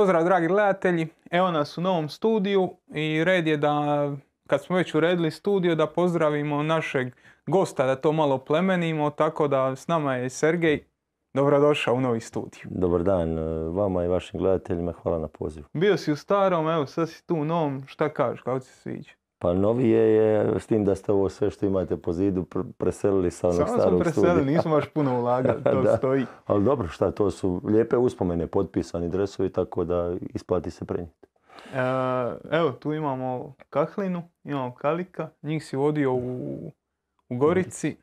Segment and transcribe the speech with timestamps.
[0.00, 4.08] Pozdrav dragi gledatelji, evo nas u novom studiju i red je da
[4.46, 7.14] kad smo već uredili studio da pozdravimo našeg
[7.46, 10.84] gosta, da to malo plemenimo, tako da s nama je Sergej.
[11.34, 12.62] Dobrodošao u novi studiju.
[12.70, 15.66] Dobar dan e, vama i vašim gledateljima, hvala na pozivu.
[15.72, 18.80] Bio si u starom, evo sad si tu u novom, šta kažeš, kako ti se
[18.80, 19.12] sviđa?
[19.42, 22.46] Pa novije je, s tim da ste ovo sve što imate po zidu
[22.78, 25.96] preselili sa onog Samo smo preselili, nismo baš puno ulagali, to Da.
[25.96, 26.26] stoji.
[26.46, 31.26] Ali dobro, šta, to su lijepe uspomene, potpisani dresovi, tako da isplati se prenijeti.
[31.74, 31.78] E,
[32.50, 36.56] evo, tu imamo Kahlinu, imamo Kalika, njih si vodio u,
[37.28, 37.96] u Gorici.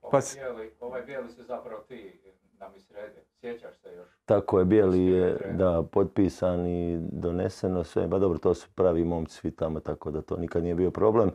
[0.00, 2.20] Pa Ovaj bijeli, ovaj bijeli su zapravo ti
[2.58, 3.24] nam i srede.
[3.40, 4.08] Sjećaš se još?
[4.24, 8.10] Tako je, bijeli je, da, potpisan i doneseno sve.
[8.10, 11.30] Pa dobro, to su pravi momci svi tamo, tako da to nikad nije bio problem.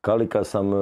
[0.00, 0.76] Kalika sam, e,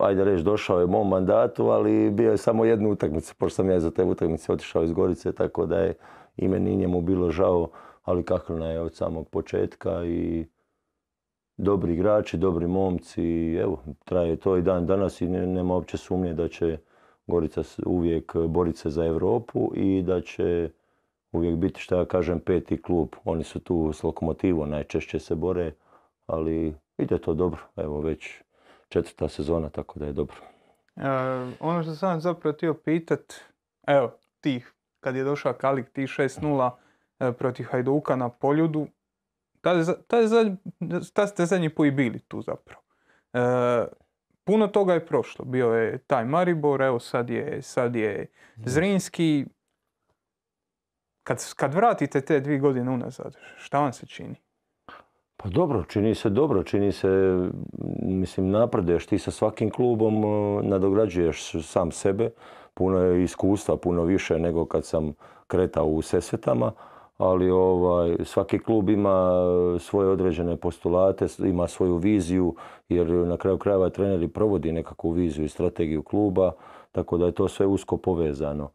[0.00, 3.70] ajde reći, došao je u mom mandatu, ali bio je samo jednu utakmicu, pošto sam
[3.70, 5.94] ja iza te utakmice otišao iz Gorice, tako da je
[6.36, 7.68] i meni i njemu bilo žao,
[8.04, 10.46] ali Kahlina je od samog početka i
[11.56, 16.34] dobri igrači, dobri momci, evo, traje to i dan danas i ne- nema uopće sumnje
[16.34, 16.78] da će
[17.26, 20.70] Gorica uvijek boriti se za Europu i da će
[21.32, 23.08] uvijek biti, što ja kažem, peti klub.
[23.24, 25.72] Oni su tu s lokomotivom, najčešće se bore,
[26.26, 27.60] ali ide to dobro.
[27.76, 28.42] Evo već
[28.88, 30.36] četvrta sezona, tako da je dobro.
[30.96, 31.02] E,
[31.60, 33.34] ono što sam zapravo htio pitat,
[33.86, 36.70] evo, tih, kad je došao Kalik, ti 6-0
[37.20, 38.86] e, protiv Hajduka na Poljudu,
[41.10, 42.82] tad, ste zadnji put i bili tu zapravo.
[43.32, 43.86] E,
[44.44, 49.46] puno toga je prošlo, bio je taj Maribor, evo sad je, sad je Zrinski.
[51.28, 54.34] Kad, kad vratite te dvije godine unazad, šta vam se čini?
[55.36, 57.08] Pa dobro, čini se dobro, čini se,
[58.02, 62.30] mislim, napreduješ ti sa svakim klubom, e, nadograđuješ sam sebe,
[62.74, 65.12] puno je iskustva, puno više nego kad sam
[65.46, 66.72] kretao u Sesvetama,
[67.18, 69.32] ali ovaj, svaki klub ima
[69.76, 72.54] e, svoje određene postulate, ima svoju viziju,
[72.88, 76.52] jer na kraju krajeva trener i provodi nekakvu viziju i strategiju kluba,
[76.92, 78.70] tako da je to sve usko povezano.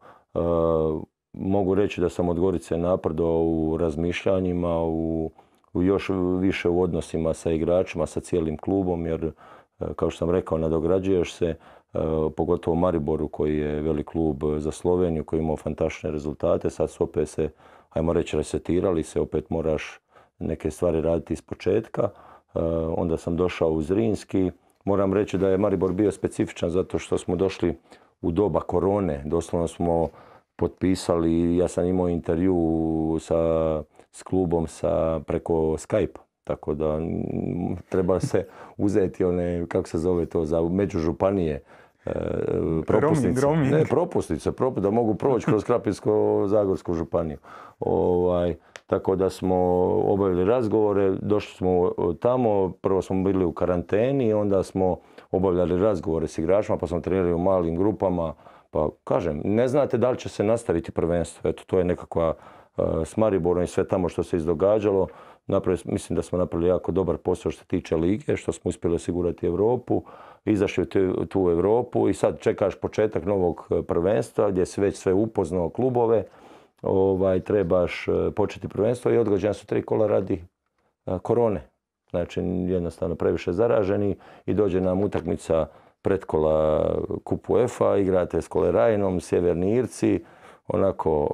[1.34, 5.30] Mogu reći da sam od Gorice napredovao u razmišljanjima, u
[5.74, 9.30] u još više u odnosima sa igračima, sa cijelim klubom, jer e,
[9.96, 11.56] kao što sam rekao, nadograđuješ se, e,
[12.36, 17.04] pogotovo Mariboru koji je velik klub za Sloveniju, koji je imao fantastične rezultate, sad su
[17.04, 17.50] opet se,
[17.90, 20.00] ajmo reći, resetirali se, opet moraš
[20.38, 22.02] neke stvari raditi iz početka.
[22.54, 22.58] E,
[22.96, 24.50] Onda sam došao u Zrinski.
[24.84, 27.76] Moram reći da je Maribor bio specifičan zato što smo došli
[28.22, 29.22] u doba korone.
[29.26, 30.08] Doslovno smo
[30.56, 32.56] potpisali, ja sam imao intervju
[33.20, 33.34] sa,
[34.12, 36.18] s klubom sa, preko Skype.
[36.44, 36.98] Tako da
[37.88, 41.62] treba se uzeti one, kako se zove to, za međužupanije
[42.06, 42.12] e,
[42.86, 43.40] propusnice.
[43.40, 43.72] roaming.
[43.72, 47.38] Ne, propusnice, propu- da mogu proći kroz Krapinsko-Zagorsku županiju.
[47.80, 48.54] Ovaj,
[48.86, 49.56] tako da smo
[50.04, 54.98] obavili razgovore, došli smo tamo, prvo smo bili u karanteni, onda smo
[55.30, 58.34] obavljali razgovore s igračima, pa smo trenirali u malim grupama.
[58.74, 61.50] Pa kažem, ne znate da li će se nastaviti prvenstvo.
[61.50, 65.06] Eto, to je nekakva e, s Mariborom i sve tamo što se izdogađalo.
[65.46, 68.96] Napravili, mislim da smo napravili jako dobar posao što se tiče lige, što smo uspjeli
[68.96, 70.02] osigurati Europu,
[70.44, 75.12] izašli u tu- Europu i sad čekaš početak novog e, prvenstva gdje si već sve
[75.12, 76.24] upoznao klubove,
[76.82, 80.44] ovaj, trebaš e, početi prvenstvo i odgođena su tri kola radi
[81.22, 81.68] korone.
[82.10, 85.66] Znači jednostavno previše zaraženi i dođe nam utakmica
[86.04, 86.88] pretkola
[87.24, 90.24] Kup UEFA, igrate s Kolerajinom, Sjeverni Irci,
[90.68, 91.28] onako,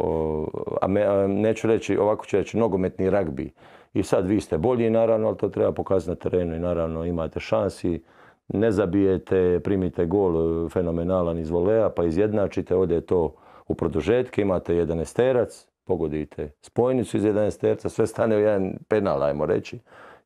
[0.80, 0.86] a,
[1.26, 3.52] neću reći, ovako ću reći, nogometni ragbi.
[3.94, 7.40] I sad vi ste bolji naravno, ali to treba pokazati na terenu i naravno imate
[7.40, 8.02] šansi.
[8.48, 13.34] Ne zabijete, primite gol e, fenomenalan iz volea, pa izjednačite, ode to
[13.68, 19.22] u produžetke, imate jedan esterac, pogodite spojnicu iz jedan esterca, sve stane u jedan penal,
[19.22, 19.78] ajmo reći,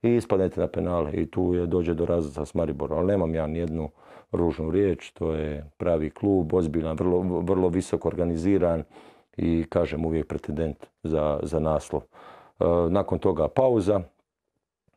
[0.04, 1.12] i ispadnete na penale.
[1.12, 3.90] I tu je, dođe do razlaza s Mariborom, ali nemam ja nijednu
[4.32, 8.84] ružnu riječ, to je pravi klub, ozbiljan, vrlo, vrlo visoko organiziran
[9.36, 12.02] i kažem uvijek pretendent za, za naslov.
[12.02, 14.00] E, nakon toga pauza,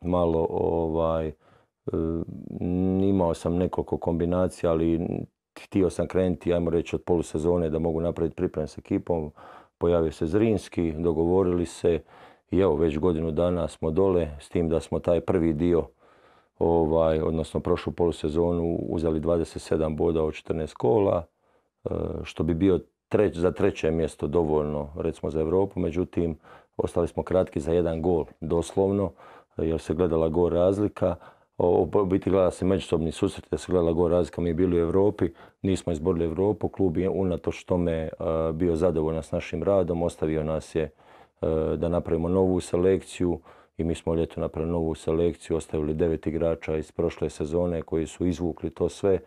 [0.00, 1.32] malo ovaj, e,
[3.00, 5.00] imao sam nekoliko kombinacija, ali
[5.64, 9.32] htio sam krenuti, ajmo reći, od polusezone da mogu napraviti pripreme s ekipom.
[9.78, 12.00] Pojavio se Zrinski, dogovorili se
[12.50, 15.86] i evo već godinu dana smo dole, s tim da smo taj prvi dio,
[16.58, 21.24] ovaj, odnosno prošlu polusezonu uzeli 27 boda od 14 kola,
[21.84, 21.90] e,
[22.22, 26.38] što bi bio treć, za treće mjesto dovoljno, recimo za Europu, međutim,
[26.76, 29.12] ostali smo kratki za jedan gol, doslovno,
[29.56, 31.16] jer se gledala gol razlika.
[31.58, 35.28] U biti gleda se međusobni susret, jer se gledala gol razlika, mi bili u Europi,
[35.62, 38.10] nismo izborili Europu, klub je unatoč tome e,
[38.52, 40.90] bio zadovoljan s našim radom, ostavio nas je
[41.76, 43.40] da napravimo novu selekciju
[43.76, 48.26] i mi smo ljeto napravili novu selekciju, ostavili devet igrača iz prošle sezone koji su
[48.26, 49.18] izvukli to sve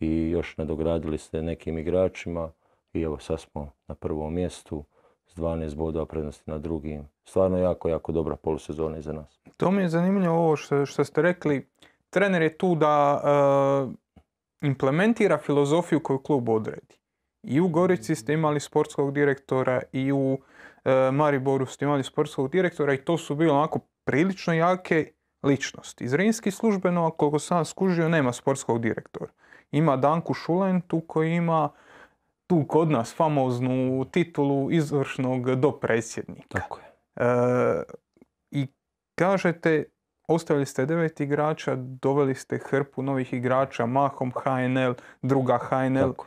[0.00, 2.50] i još nadogradili se nekim igračima
[2.92, 4.84] i evo sad smo na prvom mjestu
[5.26, 7.08] s 12 bodova prednosti na drugim.
[7.24, 9.40] Stvarno jako, jako dobra polusezona iza nas.
[9.56, 11.66] To mi je zanimljivo ovo što, ste rekli.
[12.10, 16.98] Trener je tu da e, implementira filozofiju koju klub odredi.
[17.42, 20.57] I u Gorici ste imali sportskog direktora i u e,
[21.12, 25.12] Mariboru ste imali sportskog direktora i to su bile onako prilično jake
[25.42, 26.08] ličnosti.
[26.08, 29.30] Zrinski službeno, koliko sam skužio, nema sportskog direktora.
[29.70, 31.70] Ima Danku Šulentu koji ima
[32.46, 36.60] tu kod nas famoznu titulu izvršnog dopredsjednika.
[36.60, 36.86] Tako je.
[37.16, 37.82] E,
[38.50, 38.66] I
[39.14, 39.84] kažete,
[40.28, 44.92] ostavili ste devet igrača, doveli ste hrpu novih igrača, mahom HNL,
[45.22, 46.12] druga HNL.
[46.12, 46.26] Tako.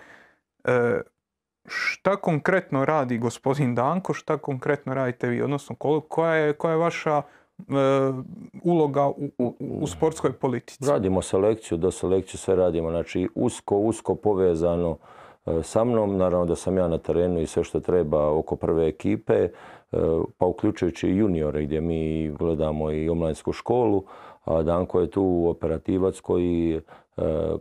[0.64, 1.02] E,
[1.66, 5.42] šta konkretno radi gospodin Danko, šta konkretno radite vi?
[5.42, 5.76] Odnosno,
[6.08, 7.22] koja je, koja je vaša
[7.60, 7.64] e,
[8.64, 10.90] uloga u, u, u sportskoj politici?
[10.90, 12.90] Radimo selekciju, do selekciju sve radimo.
[12.90, 14.98] Znači usko, usko povezano
[15.46, 16.18] e, sa mnom.
[16.18, 19.50] Naravno da sam ja na terenu i sve što treba oko prve ekipe, e,
[20.38, 24.04] pa uključujući i juniore gdje mi gledamo i omladinsku školu.
[24.46, 26.82] A Danko je tu operativac koji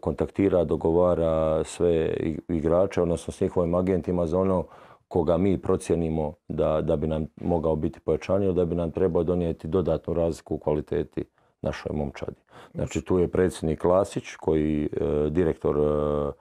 [0.00, 2.14] kontaktira, dogovara sve
[2.49, 4.64] igrače, odnosno s njihovim agentima za ono
[5.08, 9.69] koga mi procijenimo da, da bi nam mogao biti pojačanije, da bi nam trebao donijeti
[9.69, 11.25] dodatnu razliku u kvaliteti
[11.62, 12.37] našoj momčadi.
[12.75, 16.32] Znači tu je predsjednik Lasić, koji e, direktor e,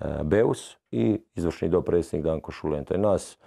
[0.00, 2.94] e, Beus i izvršni dopredsjednik Danko Šulenta.
[2.94, 3.38] I nas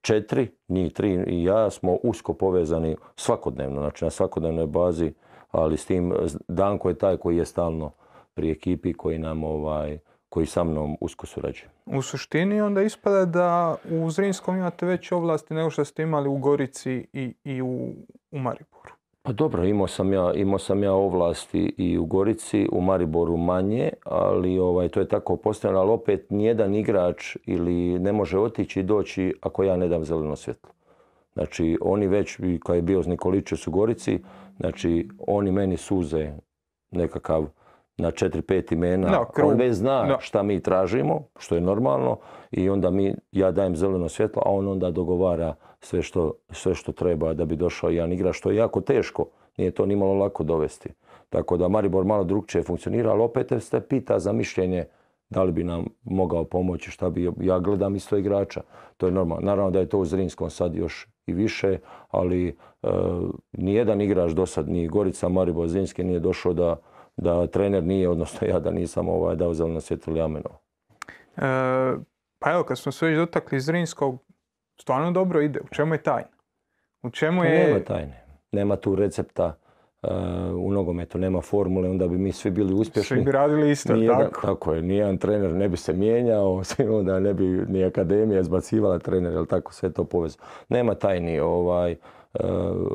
[0.00, 5.12] četiri, njih tri i ja smo usko povezani svakodnevno, znači na svakodnevnoj bazi,
[5.50, 6.14] ali s tim
[6.48, 7.90] Danko je taj koji je stalno
[8.34, 9.98] pri ekipi koji nam ovaj
[10.30, 11.70] koji sa mnom usko surađuje.
[11.86, 16.36] U suštini onda ispada da u Zrinskom imate veće ovlasti nego što ste imali u
[16.36, 17.92] Gorici i, i u,
[18.30, 18.92] u Mariboru.
[19.22, 23.90] Pa dobro, imao sam ja, imao sam ja ovlasti i u Gorici, u Mariboru manje,
[24.04, 28.82] ali ovaj, to je tako postavljeno, ali opet nijedan igrač ili ne može otići i
[28.82, 30.70] doći ako ja ne dam zeleno svjetlo.
[31.32, 34.18] Znači, oni već, kad je bio Nikolićev u Gorici,
[34.56, 36.32] znači, oni meni suze
[36.90, 37.46] nekakav
[38.00, 39.24] na četiri, pet imena.
[39.34, 39.50] Krug.
[39.50, 40.16] On već zna Da.
[40.20, 42.16] šta mi tražimo, što je normalno,
[42.50, 46.92] i onda mi, ja dajem zeleno svjetlo, a on onda dogovara sve što, sve što
[46.92, 49.26] treba da bi došao jedan igrač, što je jako teško.
[49.56, 50.88] Nije to nimalo lako dovesti.
[51.28, 54.84] Tako da Maribor malo drugčije funkcionira, ali opet se pita za mišljenje
[55.30, 58.60] da li bi nam mogao pomoći, šta bi, ja gledam isto igrača,
[58.96, 59.46] to je normalno.
[59.46, 62.88] Naravno da je to u Zrinskom sad još i više, ali e,
[63.52, 66.76] nijedan igrač do sad, ni Gorica, Maribor, Zrinski nije došao da,
[67.20, 70.58] da trener nije, odnosno ja da nisam ovaj, dao zeleno svjetlo ili amenovao.
[71.36, 71.42] E,
[72.38, 74.18] pa evo, kad smo se već dotakli Zrinskog,
[74.80, 75.60] stvarno dobro ide.
[75.60, 76.28] U čemu je tajna?
[77.02, 77.66] U čemu Pa je...
[77.66, 78.24] Nema tajne.
[78.52, 79.56] Nema tu recepta
[80.02, 80.08] e,
[80.54, 83.16] u nogometu, nema formule, onda bi mi svi bili uspješni.
[83.16, 84.40] Svi bi radili isto, Nijedan, tako?
[84.40, 86.62] tako je, nijedan trener ne bi se mijenjao,
[86.98, 90.44] onda ne bi ni akademija zbacivala trener, jel tako sve to povezano.
[90.68, 91.96] Nema tajni ovaj,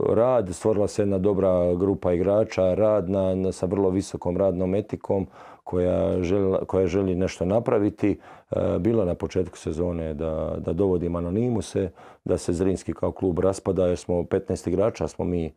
[0.09, 5.27] rad, stvorila se jedna dobra grupa igrača, rad na, na- sa vrlo visokom radnom etikom
[5.63, 8.19] koja, želi, koja želi nešto napraviti.
[8.51, 11.89] E, bilo na početku sezone da, da dovodimo anonimuse,
[12.25, 15.51] da se Zrinski kao klub raspada jer smo 15 igrača smo mi e,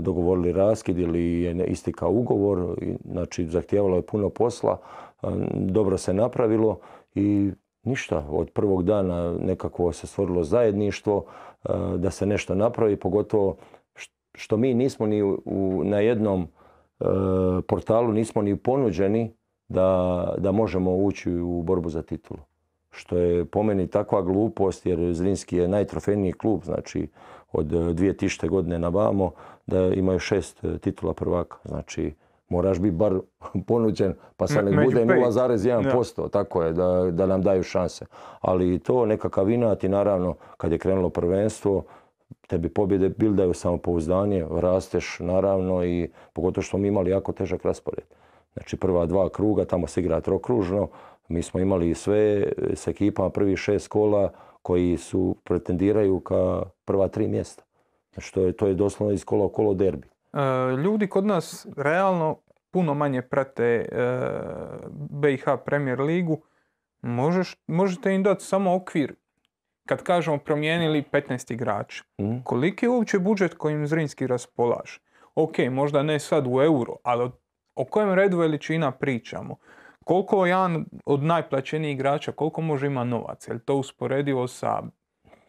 [0.00, 4.78] dogovorili raskid ili je ne- istikao ugovor, znači zahtijevalo je puno posla,
[5.54, 6.78] dobro se napravilo
[7.14, 7.50] i
[7.82, 13.56] ništa, od prvog dana nekako se stvorilo zajedništvo e, da se nešto napravi, pogotovo
[14.34, 17.04] što mi nismo ni u, na jednom e,
[17.68, 19.34] portalu nismo ni ponuđeni
[19.68, 22.40] da, da možemo ući u borbu za titulu.
[22.90, 27.08] Što je po meni takva glupost jer Zrinski je najtrofejniji klub, znači
[27.52, 28.48] od e, 2000.
[28.48, 29.32] godine na vamo
[29.66, 31.56] da imaju šest e, titula prvaka.
[31.64, 32.14] Znači
[32.52, 33.18] moraš biti bar
[33.68, 35.16] ponuđen pa sad među bude pet.
[35.16, 38.06] 0,1%, tako je, da, da nam daju šanse.
[38.40, 41.84] Ali i to nekakav inat i naravno kad je krenulo prvenstvo,
[42.46, 48.04] tebi pobjede bildaju samopouzdanje, rasteš naravno i pogotovo što mi imali jako težak raspored.
[48.52, 50.88] Znači prva dva kruga, tamo se igra trokružno,
[51.28, 54.30] mi smo imali sve s ekipama prvih šest kola
[54.62, 57.62] koji su pretendiraju ka prva tri mjesta.
[58.14, 60.11] Znači to je, to je doslovno iz kola u kolo derbi.
[60.32, 62.38] E, ljudi kod nas realno
[62.70, 63.86] puno manje prate e,
[65.10, 66.42] BiH Premier ligu.
[67.02, 69.14] Možeš, možete im dati samo okvir.
[69.88, 72.04] Kad kažemo promijenili 15 igrača.
[72.20, 72.38] Mhm.
[72.44, 75.00] Koliki je uopće budžet kojim Zrinski raspolaže?
[75.34, 77.30] Ok, možda ne sad u euro, ali
[77.74, 79.56] o, kojem redu veličina pričamo?
[80.04, 83.50] Koliko jedan od najplaćenijih igrača, koliko može ima novaca?
[83.50, 84.82] Je li to usporedivo sa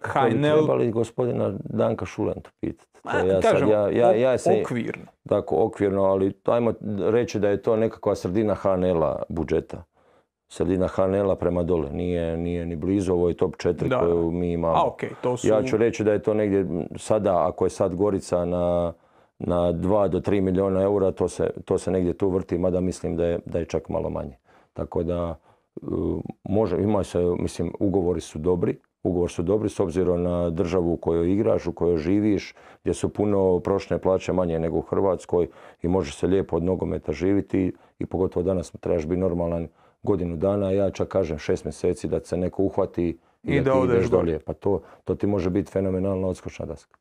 [0.07, 3.01] HNL, trebali gospodina Danka Šulentu pitati.
[3.03, 5.05] To ja sad, kažem, ja, ja, ja ok- se, okvirno.
[5.29, 9.83] tako okvirno, ali ajmo reći da je to nekakva sredina HNL-a budžeta.
[10.48, 14.00] Sredina HNL-a prema dole, nije, nije ni blizu, ovo je top 4 Da.
[14.00, 14.75] koju mi imamo.
[14.75, 15.48] A ok, to su...
[15.48, 16.65] Ja ću reći da je to negdje
[16.98, 18.93] sada, ako je sad Gorica na,
[19.39, 23.15] na 2 do 3 milijuna eura, to se, to se negdje tu vrti, mada mislim
[23.15, 24.38] da je, da je čak malo manje.
[24.74, 25.36] Tako da,
[26.43, 30.98] može, ima se, mislim, ugovori su dobri, ugovori su dobri s obzirom na državu u
[30.98, 35.48] kojoj igraš, u kojoj živiš, gdje su puno prošle plaće manje nego u Hrvatskoj
[35.81, 39.67] i može se lijepo od nogometa živiti i pogotovo danas trebaš biti normalan
[40.03, 43.81] godinu dana, ja čak kažem šest mjeseci da se neko uhvati i, I da, da
[43.81, 44.39] ti ideš dolje.
[44.39, 46.98] Pa to, to ti može biti fenomenalna odskočna daska.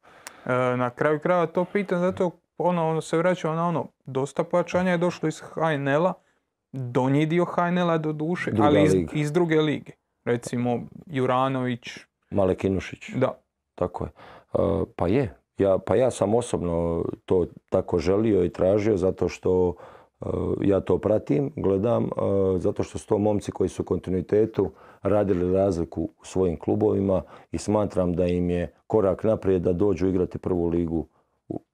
[0.46, 4.90] E, na kraju krajeva to pitam zato ono, ono se vraćamo na ono, dosta pojačanja
[4.90, 6.12] je došlo iz HNL-a,
[6.72, 9.92] donji dio HNL-a do duše, Druga ali iz, iz druge lige.
[10.24, 11.88] Recimo Juranović,
[12.30, 13.10] Malek Inušić.
[13.16, 13.38] da.
[13.74, 14.10] Tako je.
[14.54, 15.34] E, pa je.
[15.58, 19.74] Ja, pa ja sam osobno to tako želio i tražio zato što
[20.20, 20.26] e,
[20.60, 22.08] ja to pratim, gledam, e,
[22.58, 24.70] zato što su to momci koji su u kontinuitetu
[25.02, 30.38] radili razliku u svojim klubovima i smatram da im je korak naprijed da dođu igrati
[30.38, 31.06] prvu ligu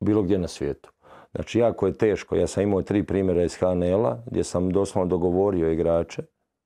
[0.00, 0.92] bilo gdje na svijetu.
[1.34, 5.72] Znači jako je teško, ja sam imao tri primjera iz HNL-a gdje sam doslovno dogovorio
[5.72, 6.22] igrače,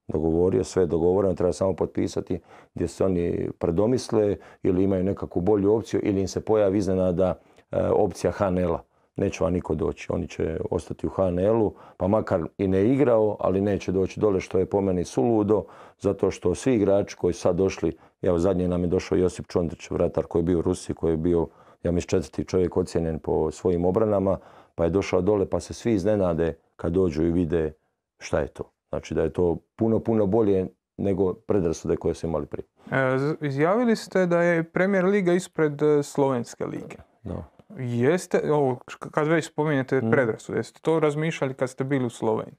[0.08, 2.40] dogovorio, sve je dogovoreno, treba samo potpisati
[2.74, 7.34] gdje se oni predomisle ili imaju nekakvu bolju opciju ili im se pojavi iznenada
[7.70, 8.82] e, opcija HNL-a.
[9.16, 13.60] Neće vam niko doći, oni će ostati u HNL-u, pa makar i ne igrao, ali
[13.60, 15.64] neće doći dole što je po meni suludo,
[15.98, 20.24] zato što svi igrači koji sad došli, evo zadnje nam je došao Josip Čondrić, vratar
[20.24, 21.48] koji je bio u Rusiji, koji je bio,
[21.82, 24.38] ja mislim, četvrti čovjek ocijenjen po svojim obranama,
[24.74, 27.72] pa je došao dole, pa se svi iznenade kad dođu i vide
[28.18, 28.71] šta je to.
[28.92, 32.64] Znači da je to puno, puno bolje nego predrasude koje su imali prije.
[32.90, 36.96] E, izjavili ste da je Premier Liga ispred e, Slovenske lige.
[37.22, 37.44] Da.
[37.78, 38.78] Jeste, ovo,
[39.10, 40.10] kad već spominjete Mm.
[40.10, 42.54] predrasude, jeste to razmišljali kad ste bili u Sloveniji?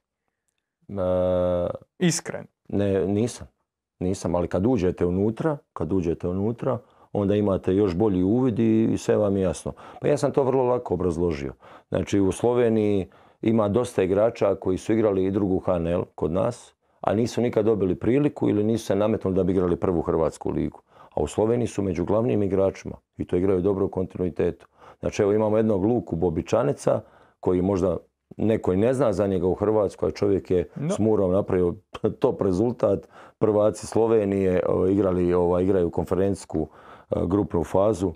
[0.89, 0.93] E,
[1.99, 2.47] Iskreno.
[2.69, 3.47] Ne, nisam.
[3.99, 6.77] Nisam, ali kad uđete unutra, kad uđete unutra,
[7.11, 9.73] onda imate još bolji uvid i i sve vam je jasno.
[10.01, 11.53] Pa ja sam to vrlo lako obrazložio.
[11.89, 13.09] Znači u Sloveniji
[13.43, 17.95] ima dosta igrača koji su igrali i drugu HNL kod nas, a nisu nikad dobili
[17.95, 20.81] priliku ili nisu se nametnuli da bi igrali prvu Hrvatsku ligu.
[21.15, 24.67] A u Sloveniji su među glavnim igračima i to igraju dobro u kontinuitetu.
[24.99, 27.01] Znači evo imamo jednog Luku Bobičaneca
[27.39, 27.97] koji možda
[28.37, 30.89] neko i ne zna za njega u Hrvatskoj, a čovjek je Da.
[30.89, 31.75] s Murom napravio
[32.19, 33.07] top rezultat.
[33.37, 36.67] Prvaci Slovenije igrali, ovaj, igraju konferencijsku
[37.09, 38.13] e, grupnu fazu,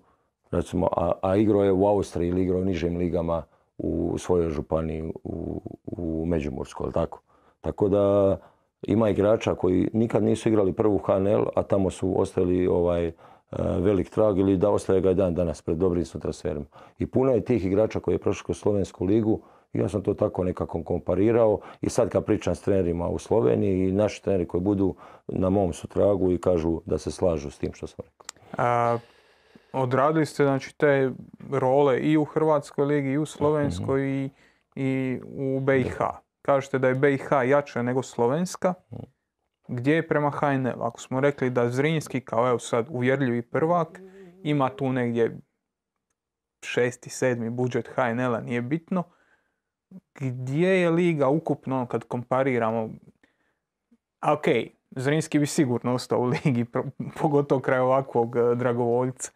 [0.51, 3.43] recimo, a, a igrao je u Austriji ili igrao u nižim ligama
[3.77, 7.21] u svojoj županiji u, u Međimurskoj, jel tako?
[7.61, 8.37] Tako da
[8.81, 13.13] ima igrača koji nikad nisu igrali prvu HNL, a tamo su ostavili ovaj, e,
[13.79, 16.65] velik trag ili da ostaje ga i dan danas pred dobrim su transferima.
[16.99, 19.41] I puno je tih igrača koji je prošao kroz Slovensku ligu
[19.73, 23.89] i ja sam to tako nekako komparirao i sad kad pričam s trenerima u Sloveniji
[23.89, 24.95] i naši treneri koji budu
[25.27, 28.27] na mom su tragu i kažu da se slažu s tim što sam rekao.
[29.73, 31.11] Odradili ste znači te
[31.51, 34.29] role i u Hrvatskoj ligi i u Slovenskoj i,
[34.75, 35.97] i u BiH.
[36.41, 38.73] Kažete da je BiH jača nego Slovenska.
[39.67, 40.83] Gdje je prema HNL?
[40.83, 43.99] Ako smo rekli da Zrinski kao evo sad uvjerljivi prvak
[44.43, 45.37] ima tu negdje
[46.63, 49.03] šesti, sedmi budžet HNL-a, nije bitno.
[50.15, 52.89] Gdje je liga ukupno kad kompariramo?
[54.19, 54.45] A ok,
[54.91, 56.65] Zrinski bi sigurno ostao u ligi,
[57.21, 59.31] pogotovo kraj ovakvog e, dragovoljca.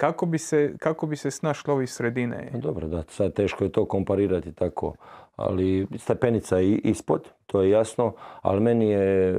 [0.00, 2.48] Kako bi se, kako bi se snašli ovi sredine?
[2.52, 4.94] Pa Dobro, da, sad teško je to komparirati tako,
[5.36, 9.36] ali stepenica je ispod, to je jasno, ali meni je e,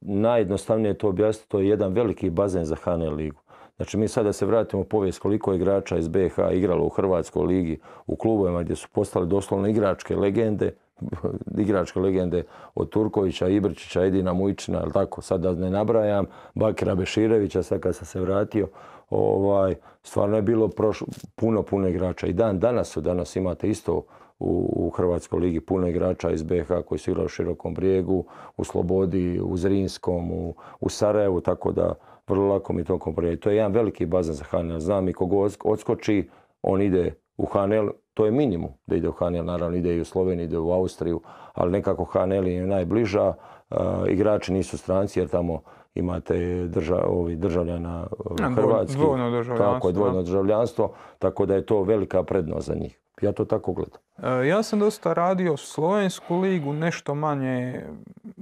[0.00, 3.40] najjednostavnije to objasniti, to je jedan veliki bazen za HNL ligu.
[3.76, 7.46] Znači mi sada se vratimo u povijest koliko je igrača iz BiH igralo u Hrvatskoj
[7.46, 10.74] ligi, u klubovima gdje su postali doslovno igračke legende,
[11.64, 12.42] igračke legende
[12.74, 17.96] od Turkovića, Ibričića, Edina Mujčina, jel tako, sad da ne nabrajam, Bakira Beširevića, sad kad
[17.96, 18.68] sam se vratio,
[19.10, 22.26] ovaj, stvarno je bilo prošlo, puno, puno igrača.
[22.26, 24.02] I dan danas su, danas imate isto
[24.38, 28.24] u, Hrvatskoj ligi puno igrača iz BiH koji su igrali u Širokom brijegu,
[28.56, 31.94] u Slobodi, u Zrinskom, u, u Sarajevu, tako da
[32.28, 33.40] vrlo lako mi to komparirati.
[33.40, 34.78] To je jedan veliki bazen za HNL.
[34.78, 36.28] Znam i kogo odsk- odskoči,
[36.62, 40.04] on ide u HNL, to je minimum da ide u HNL, naravno ide i u
[40.04, 41.20] Sloveniju, ide u Austriju,
[41.52, 43.34] ali nekako HNL je najbliža.
[43.70, 43.76] E,
[44.08, 45.62] igrači nisu stranci jer tamo
[45.94, 48.06] imate drža, ovi državljana
[48.40, 48.96] e, hrvatskih.
[48.96, 53.00] dvojno državljanstvo, Tako je, dvojno državljanstvo, tako da je to velika prednost za njih.
[53.22, 54.00] Ja to tako gledam.
[54.42, 57.82] E, Ja sam dosta radio Slovensku ligu, nešto manje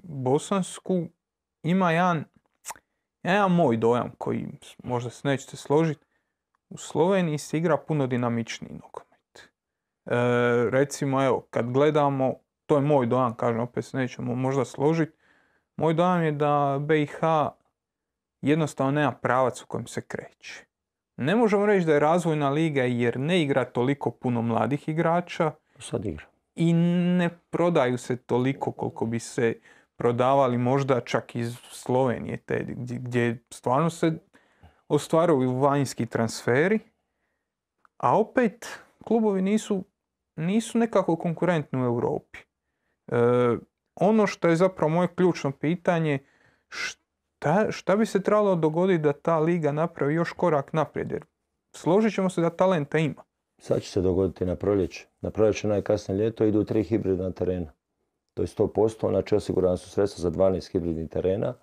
[0.02, 1.02] Bosansku.
[1.62, 2.24] Ima jedan,
[3.22, 4.46] Ja imam moj dojam koji
[4.84, 6.04] možda se nećete složiti.
[6.70, 9.11] U Sloveniji se igra puno dinamičniji nogomet.
[10.06, 10.14] E,
[10.70, 12.34] recimo, evo, kad gledamo,
[12.66, 15.12] to je moj dojam, kažem, opet se nećemo možda složiti.
[15.76, 17.18] Moj dojam je da BiH
[18.40, 20.64] jednostavno nema pravac u kojem se kreće.
[21.16, 26.04] Ne možemo reći da je razvojna liga jer ne igra toliko puno mladih igrača Sad
[26.04, 26.24] igra.
[26.54, 29.54] i ne prodaju se toliko koliko bi se
[29.96, 34.12] prodavali možda čak iz Slovenije, te, gdje, gdje stvarno se
[34.88, 36.78] ostvaruju vanjski transferi,
[37.96, 39.84] a opet klubovi nisu,
[40.42, 42.38] nisu nekako konkurentni u Europi.
[42.38, 43.16] E,
[43.94, 46.18] ono što je zapravo moje ključno pitanje,
[46.68, 51.12] šta, šta bi se trebalo dogoditi da ta liga napravi još korak naprijed?
[51.12, 51.24] Jer
[51.76, 53.22] složit ćemo se da talenta ima.
[53.58, 55.06] Sad će se dogoditi na proljeće.
[55.20, 57.72] Na proljeće najkasnije ljeto idu tri hibridna terena.
[58.34, 61.54] To je 100%, znači osigurana su sredstva za 12 hibridnih terena.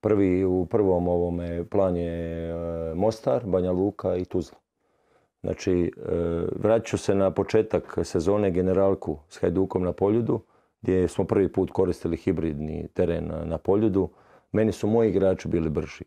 [0.00, 2.54] Prvi u prvom ovome plan je e,
[2.94, 4.61] Mostar, Banja Luka i Tuzla.
[5.42, 6.12] Znači, e,
[6.56, 10.40] vratit ću se na početak sezone generalku s Hajdukom na Poljudu,
[10.82, 14.08] gdje smo prvi put koristili hibridni teren na- Poljudu.
[14.52, 16.04] Meni su moji igrači bili brži.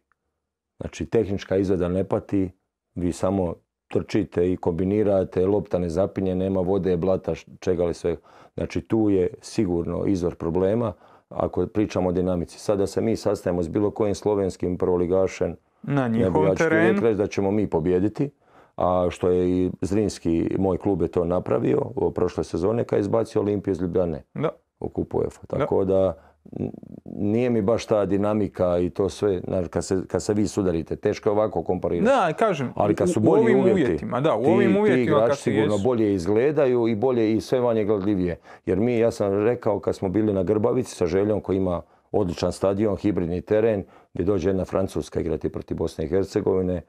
[0.78, 2.52] Znači, tehnička izveda ne pati,
[2.96, 3.56] vi samo
[3.88, 8.16] trčite i kombinirate, lopta ne zapinje, nema vode, blata, čega li sve.
[8.54, 10.94] Znači, tu je sigurno izvor problema
[11.30, 12.60] ako pričamo o dinamici.
[12.60, 17.02] Sada se mi sastajemo s bilo kojim slovenskim prvoligašem, Na bi njihovom ja ću terenu.
[17.02, 18.30] reći da ćemo mi pobijediti,
[18.78, 23.02] a što je i Zrinski, moj klub je to napravio u prošle sezone kad je
[23.02, 24.50] izbacio Olimpiju iz Ljubljane Da.
[24.80, 25.42] u kupu UEFA.
[25.48, 26.14] Tako da
[26.54, 26.72] n-
[27.08, 30.96] nije mi baš ta dinamika i to sve, znaš, kad se, kad se vi sudarite,
[30.96, 32.06] teško je ovako komparirati.
[32.08, 34.74] Da, kažem, Ali kad u- su u bolji ovim uvjeti, uvjetima, da, u ti, ovim
[34.74, 35.84] ti uvjetima igrači kad se sigurno jesu.
[35.84, 38.36] bolje izgledaju i bolje i sve manje gledljivije.
[38.66, 42.52] Jer mi, ja sam rekao kad smo bili na Grbavici sa Željom koji ima odličan
[42.52, 46.82] stadion, hibridni teren, gdje dođe jedna Francuska igrati protiv Bosne i Hercegovine,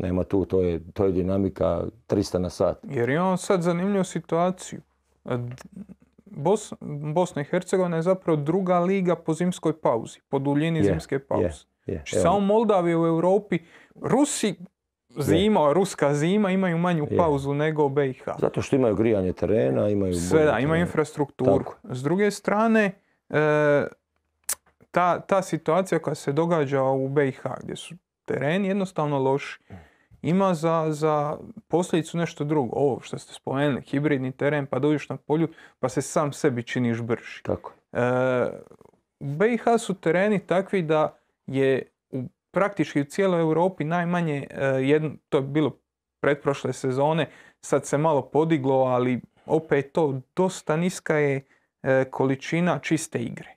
[0.00, 2.78] nema tu, to je, to je dinamika 300 na sat.
[2.82, 4.80] Jer imamo sad zanimljivu situaciju.
[6.24, 6.72] Bos,
[7.14, 11.44] Bosna i Hercegovina je zapravo druga liga po zimskoj pauzi, po duljini zimske pauze.
[11.44, 13.58] Je, Znači, evo, samo Moldavija u Europi,
[13.94, 14.54] Rusi
[15.18, 18.24] zima, ruska zima imaju manju pauzu nego BiH.
[18.38, 20.14] Zato što imaju grijanje terena, imaju...
[20.14, 20.80] Sve da, ima terene.
[20.80, 21.58] infrastrukturu.
[21.58, 21.76] Tako.
[21.84, 22.92] S druge strane,
[23.28, 23.86] e,
[24.90, 29.60] ta, ta situacija koja se događa u BiH, gdje su tereni jednostavno loši,
[30.22, 32.76] ima za, za posljedicu nešto drugo.
[32.76, 37.00] Ovo što ste spomenuli, hibridni teren, pa dođeš na polju, pa se sam sebi činiš
[37.00, 37.42] brži.
[37.42, 37.72] Tako.
[37.92, 38.00] E,
[39.20, 45.10] u BiH su tereni takvi da je u, praktički u cijeloj Europi najmanje, e, jedno,
[45.28, 45.76] to je bilo
[46.20, 47.26] pretprošle sezone,
[47.60, 51.44] sad se malo podiglo, ali opet to dosta niska je
[51.82, 53.48] e, količina čiste igre.
[53.48, 53.56] E,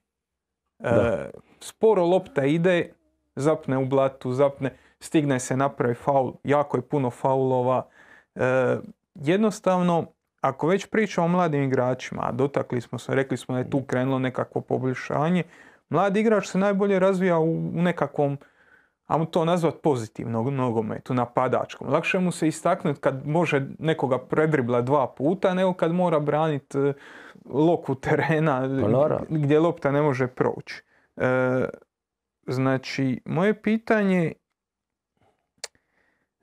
[0.79, 1.29] Da.
[1.59, 2.93] sporo lopta ide,
[3.35, 4.73] zapne u blatu, zapne,
[5.03, 7.87] stigne se napravi faul, jako je puno faulova.
[8.35, 8.77] E,
[9.15, 10.05] jednostavno,
[10.41, 13.81] ako već pričamo o mladim igračima, a dotakli smo se, rekli smo da je tu
[13.81, 15.43] krenulo nekakvo poboljšanje,
[15.89, 18.37] mladi igrač se najbolje razvija u, u nekakvom,
[19.07, 21.89] ajmo to nazvat pozitivnog nogometu, napadačkom.
[21.89, 26.93] Lakše mu se istaknuti kad može nekoga predribla dva puta, nego kad mora braniti e,
[27.45, 28.61] loku terena
[29.29, 30.83] Pa gdje lopta ne može proći.
[31.17, 31.65] E,
[32.47, 34.33] znači, moje pitanje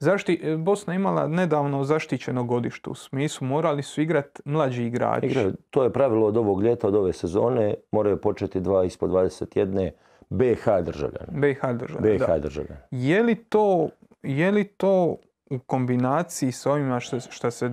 [0.01, 5.27] Zašti, e, Bosna imala nedavno zaštićeno godište u smislu morali su igrati mlađi igrači.
[5.27, 9.91] Igraju, to je pravilo od ovog ljeta, od ove sezone, moraju početi dva ispod 21
[10.31, 11.33] BH državljana.
[11.33, 12.01] BiH država.
[12.01, 12.39] BH da.
[12.39, 12.81] državljana.
[12.91, 13.89] Je li to,
[14.23, 15.17] je li to
[15.51, 17.71] u kombinaciji s ovima što, što se,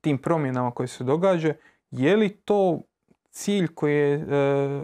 [0.00, 1.54] tim promjenama koje se događa,
[1.90, 2.80] je li to
[3.30, 4.80] cilj koji je, e,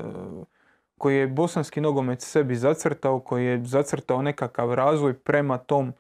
[0.99, 5.93] koji je bosanski nogomet sebi zacrtao, koji je zacrtao nekakav razvoj prema tom,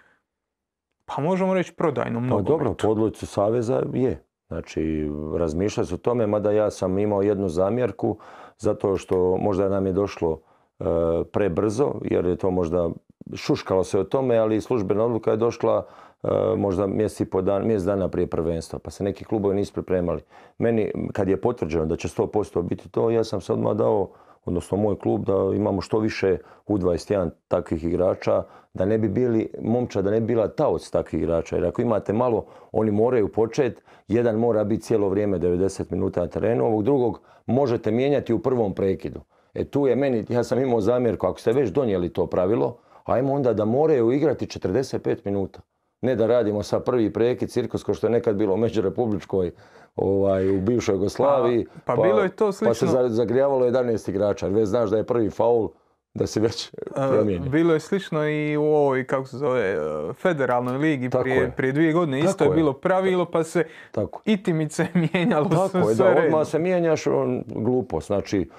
[1.04, 2.52] pa možemo reći prodajnom Pa nogometu?
[2.52, 4.24] dobro, po odluci Saveza je.
[4.48, 8.18] Znači, razmišljali su o tome, mada ja sam imao jednu zamjerku,
[8.58, 10.40] zato što možda nam je došlo
[10.78, 10.84] e,
[11.32, 12.90] prebrzo, jer je to možda,
[13.34, 15.86] šuškalo se o tome, ali službena odluka je došla
[16.22, 19.72] e, možda mjesec i po dan, mjesec dana prije prvenstva, pa se neki klubovi nisu
[19.72, 20.22] pripremali.
[20.58, 24.08] Meni, kad je potvrđeno da će 100% biti to, ja sam se odmah dao,
[24.44, 28.42] odnosno moj klub, da imamo što više U21 takvih igrača,
[28.74, 31.56] da ne bi bili momča, da ne bi bila taoc takvih igrača.
[31.56, 36.26] Jer ako imate malo, oni moraju početi, jedan mora biti cijelo vrijeme 90 minuta na
[36.26, 39.20] terenu, ovog drugog možete mijenjati u prvom prekidu.
[39.54, 43.32] E tu je meni, ja sam imao zamjerku, ako ste već donijeli to pravilo, ajmo
[43.32, 45.60] onda da moraju igrati 45 minuta.
[46.02, 49.50] Ne da radimo sa prvi prekid, cirkus kao što je nekad bilo u Međurepubličkoj,
[49.96, 51.66] ovaj, u bivšoj Jugoslaviji.
[51.76, 54.46] Pa- pa bilo je to Pa se slično- za- zagrijavalo 11 igrača.
[54.46, 55.68] Jer već znaš da je prvi faul,
[56.14, 56.70] da se već E,
[57.10, 57.48] promijeni.
[57.48, 59.76] Bilo je slično i u ovoj, kako se zove, e,
[60.14, 61.50] federalnoj ligi Tako prije, je.
[61.50, 62.18] prije dvije godine.
[62.18, 62.54] Isto Tako je je.
[62.54, 64.22] bilo pravilo pa se Tako.
[64.24, 68.06] itimice mijenjalo Tako sve, je, da, odmah se mijenjaš, on, glupost.
[68.06, 68.50] Znači,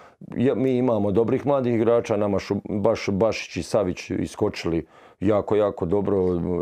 [0.56, 4.86] mi imamo dobrih mladih igrača, nama su baš Bašić i Savić iskočili
[5.20, 6.18] jako, jako dobro.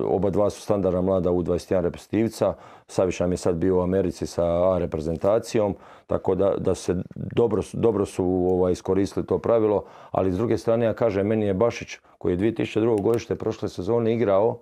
[0.08, 2.54] Oba dva su standardna mlada U21 reprezentativca.
[2.88, 5.76] Savić nam je sad bio u Americi sa A reprezentacijom,
[6.08, 9.84] tako da, da se dobro, dobro su ovaj, iskoristili to pravilo.
[10.12, 13.02] Ali s druge strane, ja kažem, meni je Bašić, koji je 2002.
[13.02, 14.60] godište prošle sezone igrao,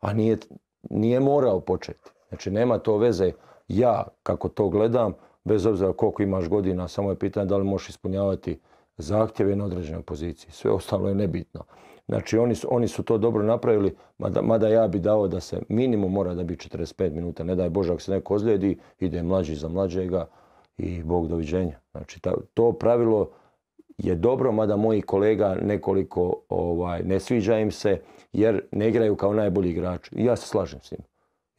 [0.00, 0.38] a nije,
[0.90, 2.10] nije morao početi.
[2.28, 3.32] Znači nema to veze
[3.68, 5.12] ja kako to gledam,
[5.44, 8.60] bez obzira koliko imaš godina, samo je pitanje da li možeš ispunjavati
[8.96, 10.52] zahtjeve na određenoj poziciji.
[10.52, 11.64] Sve ostalo je nebitno.
[12.10, 15.60] Znači oni su, oni su to dobro napravili, mada, mada ja bi dao da se
[15.68, 17.44] minimum mora da bi 45 minuta.
[17.44, 20.26] Ne daj Bože ako se neko ozlijedi, ide mlađi za mlađega
[20.78, 21.78] i Bog doviđenja.
[21.90, 23.30] Znači ta- to pravilo
[23.98, 28.00] je dobro, mada moji kolega nekoliko ovaj, ne sviđa im se
[28.32, 30.14] jer ne igraju kao najbolji igrači.
[30.16, 31.04] I ja se slažem s njima.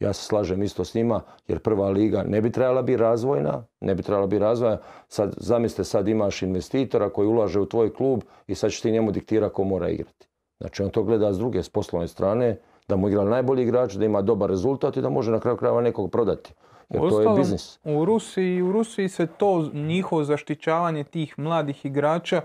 [0.00, 3.94] Ja se slažem isto s njima jer prva liga ne bi trebala biti razvojna, ne
[3.94, 4.78] bi trebala biti razvojna.
[5.08, 9.10] Sad, zamislite, sad imaš investitora koji ulaže u tvoj klub i sad će ti njemu
[9.10, 10.31] diktira ko mora igrati.
[10.62, 12.56] Znači on to gleda s druge, s poslovne strane,
[12.88, 15.80] da mu igra najbolji igrač, da ima dobar rezultat i da može na kraju krajeva
[15.80, 16.54] nekog prodati.
[16.88, 17.78] Jer to je biznis.
[17.84, 22.42] U Rusiji, u Rusiji se to njihovo zaštićavanje tih mladih igrača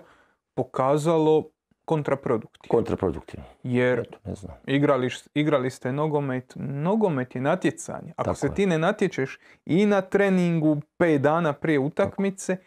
[0.53, 1.43] pokazalo
[1.85, 2.77] kontraproduktivno.
[2.77, 3.45] Kontraproduktivno.
[3.63, 4.55] Jer Eto, ne znam.
[4.65, 8.13] igrali, igrali ste nogomet, nogomet je natjecanje.
[8.15, 8.53] Ako Tako se je.
[8.55, 12.57] ti ne natječeš i na treningu 5 dana prije utakmice,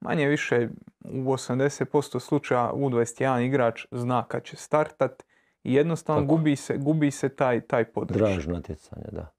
[0.00, 0.68] manje više
[1.04, 5.22] u 80% slučaja U21 igrač zna kad će startat
[5.64, 6.36] i jednostavno Tako.
[6.36, 8.18] gubi se, gubi se taj, taj podrž.
[8.18, 9.32] Draž natjecanja, da.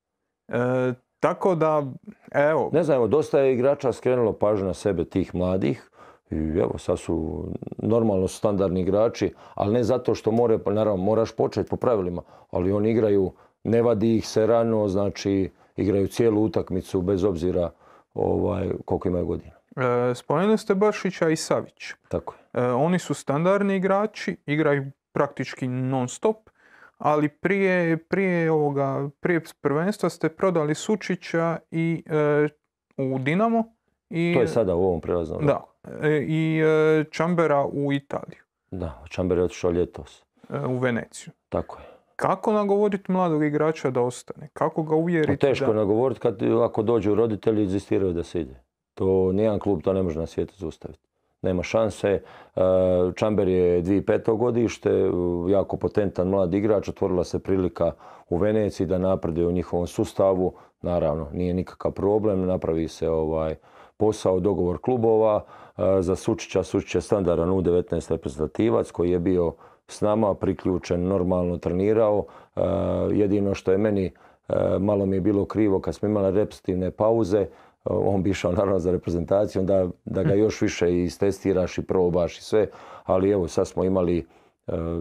[0.47, 1.85] E, tako da,
[2.31, 5.87] evo, Ne znam, evo, dosta je igrača skrenulo pažnju na sebe tih mladih.
[6.31, 7.45] I evo, sad su
[7.77, 12.21] normalno standardni igrači, ali ne zato što more, pa naravno moraš početi po pravilima,
[12.51, 13.31] ali oni igraju,
[13.63, 17.71] ne vadi ih se rano, znači igraju cijelu utakmicu bez obzira
[18.13, 19.60] ovaj, koliko imaju godina.
[19.75, 21.93] E, spomenuli ste Bašića i Savić.
[22.07, 22.63] Tako je.
[22.63, 26.49] E, oni su standardni igrači, igraju praktički non stop,
[26.97, 32.47] ali prije, prije, ovoga, prije prvenstva ste prodali Sučića i, e,
[32.97, 33.63] u Dinamo
[34.09, 35.61] i, To je sada u ovom prelaznom da,
[36.27, 36.61] i
[37.11, 40.23] Čambera u Italiju, Da, Čamber je otišao ljetos.
[40.67, 41.33] u Veneciju.
[41.49, 41.85] Tako je.
[42.15, 44.49] Kako nagovoriti mladog igrača da ostane?
[44.53, 45.73] Kako ga Pa uvjeriti teško da...
[45.73, 48.60] nagovoriti kad ako dođu roditelji inzistiraju da se ide.
[48.93, 51.11] To nijedan klub to ne može na svijetu zaustaviti.
[51.41, 52.09] Nema šanse.
[52.09, 52.21] E,
[53.15, 54.37] Čamber je 2005.
[54.37, 54.91] godište,
[55.49, 57.91] jako potentan mlad igrač, otvorila se prilika
[58.29, 60.53] u Veneciji da napreduje u njihovom sustavu.
[60.81, 63.55] Naravno, nije nikakav problem, napravi se ovaj
[63.97, 65.45] posao, dogovor klubova.
[65.77, 69.53] E, Za Sučića, Sučić je standardan U19 reprezentativac koji je bio
[69.87, 72.25] s nama, priključen, normalno trenirao.
[72.55, 72.61] E,
[73.11, 74.11] Jedino što je meni
[74.79, 77.47] malo mi je bilo krivo kad smo imali reprezentativne pauze,
[77.83, 82.43] on bi išao naravno za reprezentaciju, da, da ga još više istestiraš i probaš i
[82.43, 82.67] sve,
[83.03, 84.23] ali evo sad smo imali e,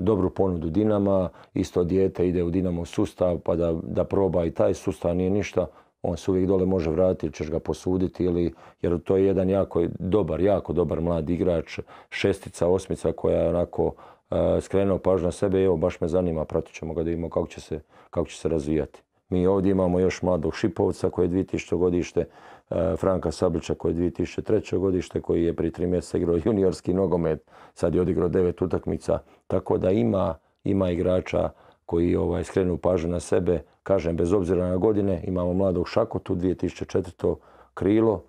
[0.00, 4.74] dobru ponudu Dinama, isto dijete ide u Dinamo sustav pa da, da proba i taj
[4.74, 5.66] sustav, nije ništa,
[6.02, 9.84] on se uvijek dole može vratiti ćeš ga posuditi ili, jer to je jedan jako
[9.98, 11.78] dobar, jako dobar mlad igrač,
[12.10, 13.94] šestica, osmica koja je onako
[14.30, 17.28] e, skrenuo pažnju na sebe i evo baš me zanima, pratit ćemo ga da vidimo
[17.28, 19.02] kako će se, kako će se razvijati.
[19.28, 21.76] Mi ovdje imamo još mladog Šipovca koji je 2000.
[21.76, 22.24] godište,
[22.96, 24.78] Franka Sablića koji je 2003.
[24.78, 29.78] godište, koji je prije tri mjeseca igrao juniorski nogomet, sad je odigrao devet utakmica, tako
[29.78, 31.50] da ima, ima igrača
[31.86, 37.36] koji ovaj, skrenu pažnju na sebe, kažem, bez obzira na godine, imamo mladog Šakotu, 2004.
[37.74, 38.22] krilo,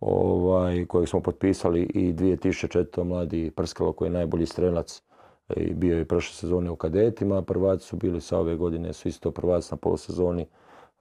[0.00, 3.04] ovaj, kojeg smo potpisali i 2004.
[3.04, 5.02] mladi Prskalo koji je najbolji strelac
[5.56, 9.30] i bio je prošle sezone u kadetima, prvaci su bili sa ove godine, su isto
[9.30, 10.46] prvaci na polusezoni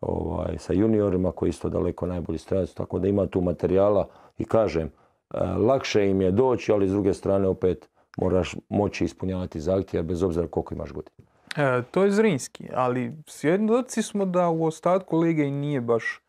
[0.01, 4.07] ovaj, sa juniorima koji isto daleko najbolji strelac, tako da ima tu materijala
[4.37, 4.87] i kažem,
[5.33, 10.23] e, lakše im je doći, ali s druge strane opet moraš moći ispunjavati zahtjeve bez
[10.23, 11.27] obzira koliko imaš godina.
[11.57, 16.21] E, to je Zrinski, ali svjedoci smo da u ostatku lige i nije baš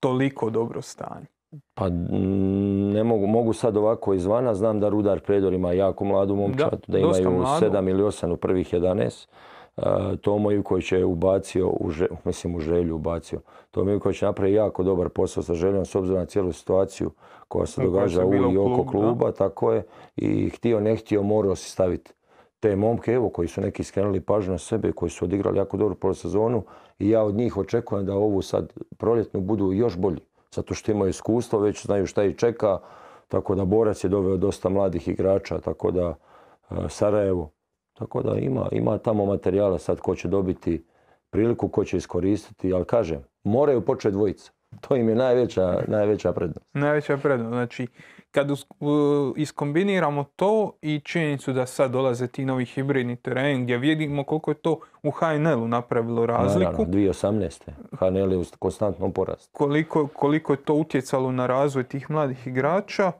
[0.00, 1.26] toliko dobro stanje.
[1.74, 6.84] Pa ne mogu, mogu sad ovako izvana, znam da Rudar Predor ima jako mladu momčad,
[6.86, 7.66] da, imaju mladu.
[7.66, 9.26] 7 ili 8 u prvih 11.
[9.76, 9.84] Uh,
[10.20, 11.90] Tomo Ivković je ubacio, u
[12.24, 13.40] mislim u želju ubacio.
[13.70, 17.10] Tomo Ivković napravi jako dobar posao sa željom s obzirom na cijelu situaciju
[17.48, 18.90] koja se događa se u i oko da.
[18.90, 19.86] kluba, tako je.
[20.16, 22.12] I htio ne htio morao si staviti
[22.60, 25.94] te momke, evo, koji su neki skrenuli pažnju na sebe, koji su odigrali jako dobru
[25.94, 26.62] polosezonu
[26.98, 30.20] i ja od njih očekujem da ovu sad proljetnu budu još bolji.
[30.54, 32.78] Zato što imaju iskustvo, već znaju šta ih čeka,
[33.28, 36.14] tako da Borac je doveo dosta mladih igrača, tako da
[36.88, 37.55] Sarajevo.
[37.96, 40.84] Tako da ima, ima tamo materijala sad ko će dobiti
[41.30, 44.50] priliku, ko će iskoristiti, ali kažem, moraju početi dvojica.
[44.80, 46.66] To im je najveća, najveća prednost.
[46.72, 47.50] Najveća prednost.
[47.50, 47.86] Znači,
[48.30, 53.78] kad us- u- iskombiniramo to i činjenicu da sad dolaze ti novi hibridni tereni gdje
[53.78, 57.70] vidimo koliko je to u HNL-u napravilo razliku, Naravno, 2018.
[57.92, 59.48] HNL je u konstantnom porastu.
[59.52, 63.12] koliko, koliko je to utjecalo na razvoj tih mladih igrača,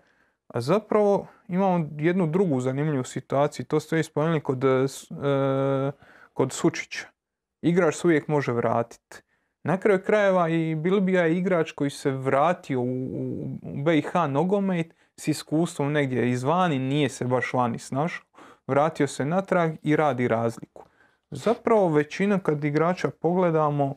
[0.46, 5.92] a zapravo imamo jednu drugu zanimljivu situaciju, to ste već spomenuli kod, e, e,
[6.32, 7.06] kod Sučića.
[7.62, 9.22] Igrač se uvijek može vratiti.
[9.64, 14.94] Na kraju krajeva i Bilbija je igrač koji se vratio u, u u BiH nogomet
[15.16, 18.24] s iskustvom negdje izvani, nije se baš vani snašao,
[18.66, 20.84] vratio se natrag i radi razliku.
[21.30, 23.94] Zapravo većina kad igrača pogledamo,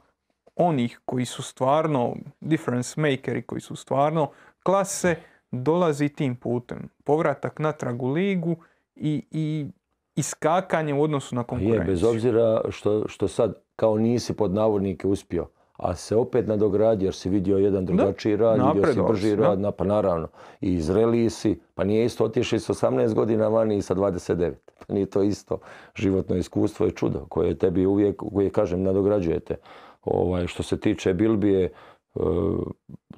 [0.56, 4.32] onih koji su stvarno difference makeri, koji su stvarno
[4.64, 5.16] klase,
[5.52, 6.90] dolazi tim putem.
[7.04, 8.56] Povratak natrag u ligu
[8.96, 9.68] i, i
[10.16, 11.92] iskakanje u odnosu na Pa Je, konkurenciju.
[11.92, 17.14] bez obzira što, što sad kao nisi pod navodnike uspio, a se opet nadogradio jer
[17.16, 19.48] si vidio jedan drugačiji rad, vidio si brži da.
[19.48, 20.28] rad, na, pa naravno.
[20.62, 24.54] I zreliji si, pa nije isto otišli s 18 godina vani i sa 29.
[24.88, 25.60] Pa nije to isto.
[25.96, 29.56] Životno iskustvo je čudo koje tebi uvijek, koje kažem, nadograđujete.
[30.04, 32.20] Ovaj, što se tiče Bilbije, e,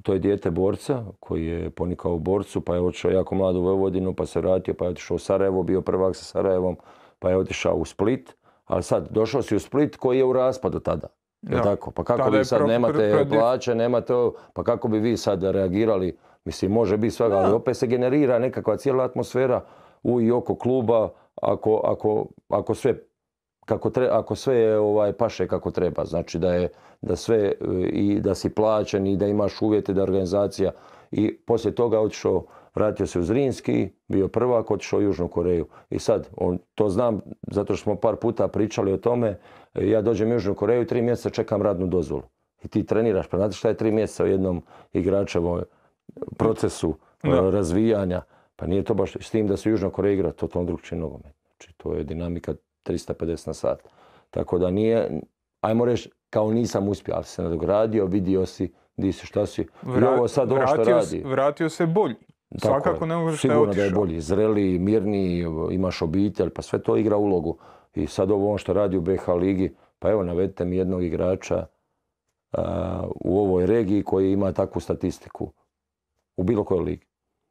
[0.03, 3.63] to je dijete borca koji je ponikao u borcu, pa je otišao jako mlado u
[3.63, 6.77] Vojvodinu, pa se vratio, pa je otišao u Sarajevo, bio prvak sa Sarajevom,
[7.19, 8.35] pa je otišao u Split.
[8.65, 11.07] Ali sad, došao si u Split koji je u raspadu tada.
[11.41, 11.91] Je tako?
[11.91, 14.99] Pa kako vi je sad pro- nemate pro- pro- plaće, nemate ovo, pa kako bi
[14.99, 16.17] vi sad reagirali?
[16.45, 19.65] Mislim, može biti svega, ali opet se generira nekakva cijela atmosfera
[20.03, 21.09] u i oko kluba
[21.41, 23.03] ako, ako, ako sve
[23.71, 26.69] kako tre, ako sve je ovaj paše kako treba, znači da je
[27.01, 27.53] da sve e,
[27.93, 30.71] i da si plaćen i da imaš uvjete da organizacija
[31.12, 35.65] i poslije toga otišao vratio se u Zrinski, bio prvak, otišao u Južnu Koreju.
[35.89, 39.39] I sad, on, to znam zato što smo par puta pričali o tome,
[39.73, 42.23] e, ja dođem u Južnu Koreju i tri mjeseca čekam radnu dozvolu.
[42.63, 44.62] I ti treniraš, pa znate šta je tri mjeseca u jednom
[44.93, 45.62] igračevom
[46.38, 47.49] procesu e, Da.
[47.49, 48.21] razvijanja,
[48.55, 51.34] pa nije to baš s tim da se u Južnoj Koreji igra totalno drugčiji nogomet.
[51.45, 52.53] Znači to je dinamika
[52.86, 53.84] 350 na sat.
[54.30, 55.22] Tako da nije,
[55.62, 59.62] ajmo reći, kao nisam uspio, ali se nadogradio, vidio si, di si, šta si.
[59.62, 61.24] I ovo sad ovo što radi.
[61.26, 62.15] vratio se bolji.
[62.60, 63.10] Tako Svakako je.
[63.10, 67.58] ne možeš Sigurno da je bolji, zreliji, mirniji, imaš obitelj, pa sve to igra ulogu.
[67.96, 71.65] I sad ovo on što radi u BH ligi, pa evo navedite mi jednog igrača
[72.52, 75.54] a, u ovoj regiji koji ima takvu statistiku
[76.38, 77.06] u bilo kojoj ligi.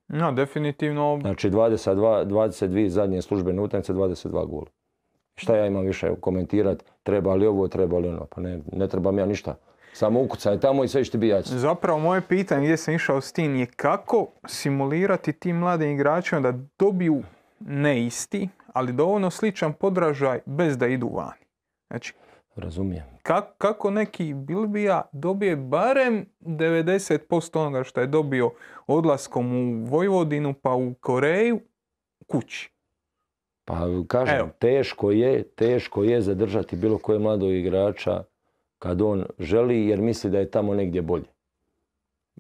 [0.09, 4.67] No, definitivno Znači 22, 22 zadnje službene utakmice, 22 gola.
[5.41, 9.19] Šta ja imam više komentirati, treba li ovo, treba li ono, pa ne, ne trebam
[9.19, 9.57] ja ništa.
[9.93, 11.59] Samo ukucaj tamo i sve ti biti jasno.
[11.59, 16.53] Zapravo moje pitanje gdje sam išao s tim je kako simulirati tim mladim igračima da
[16.79, 17.23] dobiju
[17.61, 21.45] ne isti, ali dovoljno sličan podražaj bez da idu vani.
[21.91, 22.15] Znači,
[22.57, 23.05] Razumijem.
[23.23, 28.51] ka- kako neki Bilbija dobije barem 90% onoga što je dobio
[28.87, 31.61] odlaskom u Vojvodinu pa u Koreju
[32.27, 32.73] kući.
[33.71, 34.49] Pa kažem, Evo.
[34.59, 38.23] teško je, teško je zadržati bilo koje mladog igrača
[38.79, 41.25] kad on želi jer misli da je tamo negdje bolje.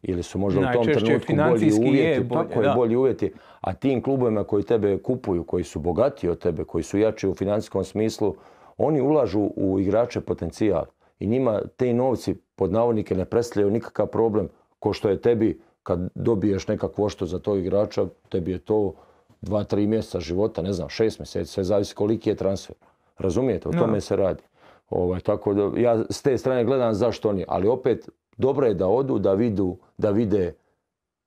[0.02, 2.74] Ili su možda u tom trenutku bolji je uvjeti, bolje, tako je da.
[2.74, 6.98] bolji uvjeti, a tim klubovima koji tebe kupuju, koji su bogatiji od tebe, koji su
[6.98, 8.34] jači u financijskom smislu,
[8.76, 10.84] oni ulažu u igrače potencijal
[11.18, 16.08] i njima te novci pod navodnike ne predstavljaju nikakav problem ko što je tebi kad
[16.14, 18.94] dobiješ nekakvu ošto za tog igrača, tebi je to
[19.40, 22.76] dva, tri mjeseca života, ne znam, šest mjeseci, sve zavisi koliki je transfer.
[23.18, 24.42] Razumijete, o tome se radi.
[24.90, 28.88] Ovaj, tako da ja s te strane gledam zašto oni, ali opet dobro je da
[28.88, 30.54] odu, da vidu, da vide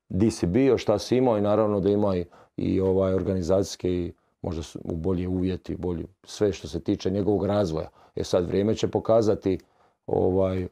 [0.09, 2.25] di si bio, šta si imao i naravno da ima i,
[2.57, 7.45] i ovaj organizacijske i možda su u bolji uvjeti, bolji, sve što se tiče njegovog
[7.45, 7.89] razvoja.
[8.15, 9.59] E sad vrijeme će pokazati
[10.07, 10.67] ovaj,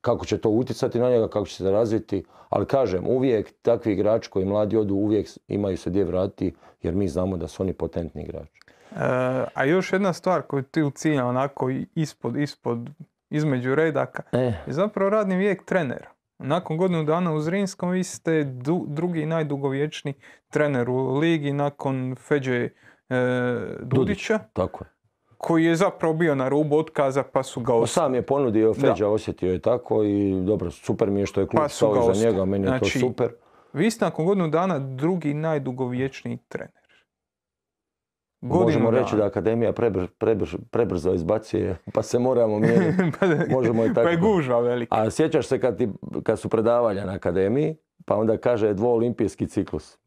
[0.00, 4.30] kako će to utjecati na njega, kako će se razviti, ali kažem, uvijek takvi igrači
[4.30, 8.22] koji mladi odu, uvijek imaju se gdje vratiti, jer mi znamo da su oni potentni
[8.22, 8.60] igrači.
[8.90, 8.96] E,
[9.54, 12.90] a još jedna stvar koju ti ucilja onako ispod, ispod,
[13.30, 16.10] između redaka, E, je zapravo radni vijek trenera.
[16.38, 20.14] Nakon godinu dana u Zrinskom vi ste du- drugi najdugovječni
[20.50, 22.70] trener u ligi nakon Feđe e,
[23.82, 24.95] Dudića, tako je.
[25.38, 27.88] Koji je zapravo bio na rubu otkaza pa su ga Pa ostavili.
[28.06, 31.58] sam je ponudio, Feđa osjetio je tako i dobro, super mi je što je klub
[31.58, 32.24] Pa stao ostavili.
[32.24, 33.28] njega, meni je Znači, to super.
[33.72, 36.70] Vi ste nakon godinu dana drugi najdugovječniji trener.
[38.40, 42.96] Godinu Možemo reći da akademija prebr- prebr- prebrzo izbacuje, pa se moramo mijenjati.
[43.20, 44.26] pa, Možemo i pa je tako.
[44.26, 44.96] gužva velika.
[44.96, 45.88] A sjećaš se kad, ti,
[46.22, 49.98] kad su predavanja na akademiji, pa onda kaže dvoolimpijski ciklus.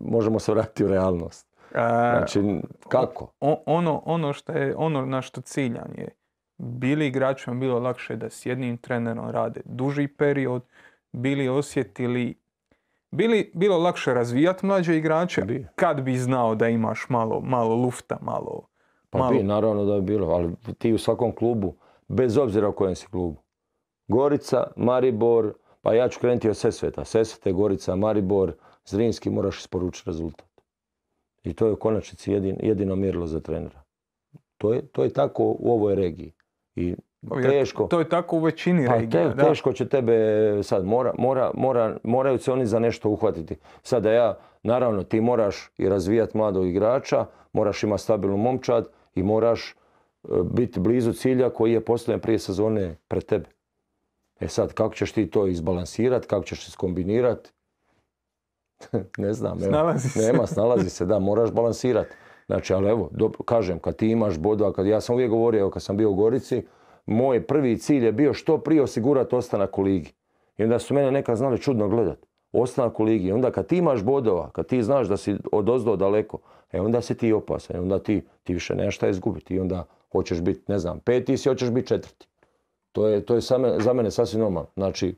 [0.00, 1.48] Možemo se vratiti u realnost.
[1.72, 3.32] Znači, kako?
[3.40, 6.08] O- ono, ono, što je, ono na što ciljam je,
[6.58, 10.62] bili igračima bilo lakše da s jednim trenerom rade duži period,
[11.12, 12.34] bili osjetili,
[13.10, 15.66] bili, bilo lakše razvijati mlađe igrače Bi.
[15.74, 18.68] kad bi znao da imaš malo, malo lufta, malo,
[19.10, 21.74] Pa malo bi, naravno da bi bilo, ali ti u svakom klubu,
[22.08, 23.36] bez obzira u kojem si klubu.
[24.08, 27.04] Gorica, Maribor, pa ja ću krenuti od Sesveta.
[27.04, 28.52] Sesvete, Gorica, Maribor,
[28.84, 30.47] Zrinski moraš isporučiti rezultat.
[31.48, 33.82] I to je u konačnici jedin, jedino mjerilo za trenera.
[34.58, 36.32] To je, to je tako u ovoj regiji.
[36.76, 36.94] I
[37.42, 37.86] teško.
[37.86, 39.34] To je tako u većini Pa regija.
[39.34, 40.14] te- teško će tebe
[40.62, 43.56] sad, mora, mora, mora, moraju se oni za nešto uhvatiti.
[43.82, 49.70] Sada ja, naravno ti moraš i razvijati mladog igrača, moraš imati stabilnu momčad i moraš
[49.70, 49.74] e,
[50.52, 53.46] biti blizu cilja koji je postavljen prije sezone pred tebe.
[54.40, 57.50] E sad, kako ćeš ti to izbalansirati, kako ćeš se skombinirati?
[59.18, 59.58] ne znam.
[59.62, 59.70] evo.
[59.70, 60.32] Snalazi se.
[60.32, 62.10] Nema, snalazi se, da, moraš balansirati.
[62.46, 65.70] Znači, ali evo, dobro, kažem, kad ti imaš bodova, kad ja sam uvijek govorio, evo,
[65.70, 66.62] kad sam bio u Gorici,
[67.06, 70.12] moj prvi cilj je bio što prije osigurati ostanak u ligi.
[70.58, 72.26] I onda su mene nekad znali čudno gledat.
[72.52, 73.28] Ostanak u ligi.
[73.28, 76.38] I onda kad ti imaš bodova, kad ti znaš da si od ozdo daleko,
[76.72, 77.76] e onda si ti opasan.
[77.76, 79.54] I onda ti, ti više nemaš šta izgubiti.
[79.54, 82.28] I onda hoćeš biti, ne znam, peti si, hoćeš biti četvrti.
[82.92, 84.68] To je, to je za mene, za mene sasvim normalno.
[84.76, 85.16] Znači,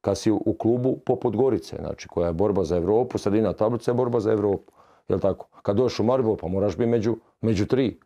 [0.00, 3.94] kad si u, klubu poput Gorice, znači koja je borba za Europu, sredina tablice je
[3.94, 4.72] borba za Europu.
[5.08, 5.48] Jel tako?
[5.62, 8.00] Kad dođeš u Maribor, pa moraš biti među, među tri.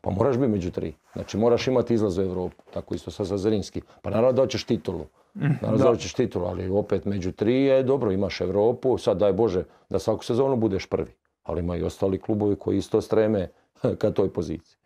[0.00, 0.94] Pa moraš biti među tri.
[1.12, 2.62] Znači moraš imati izlaz u Europu.
[2.74, 3.82] Tako isto sa Zrinski.
[4.02, 5.06] Pa naravno da hoćeš titulu.
[5.34, 5.90] Naravno da da.
[5.90, 8.98] hoćeš titulu, ali opet među tri je dobro, imaš Europu.
[8.98, 11.12] Sad daj Bože da svaku sezonu budeš prvi.
[11.42, 13.48] Ali ima i ostali klubovi koji isto streme
[14.00, 14.76] ka toj poziciji.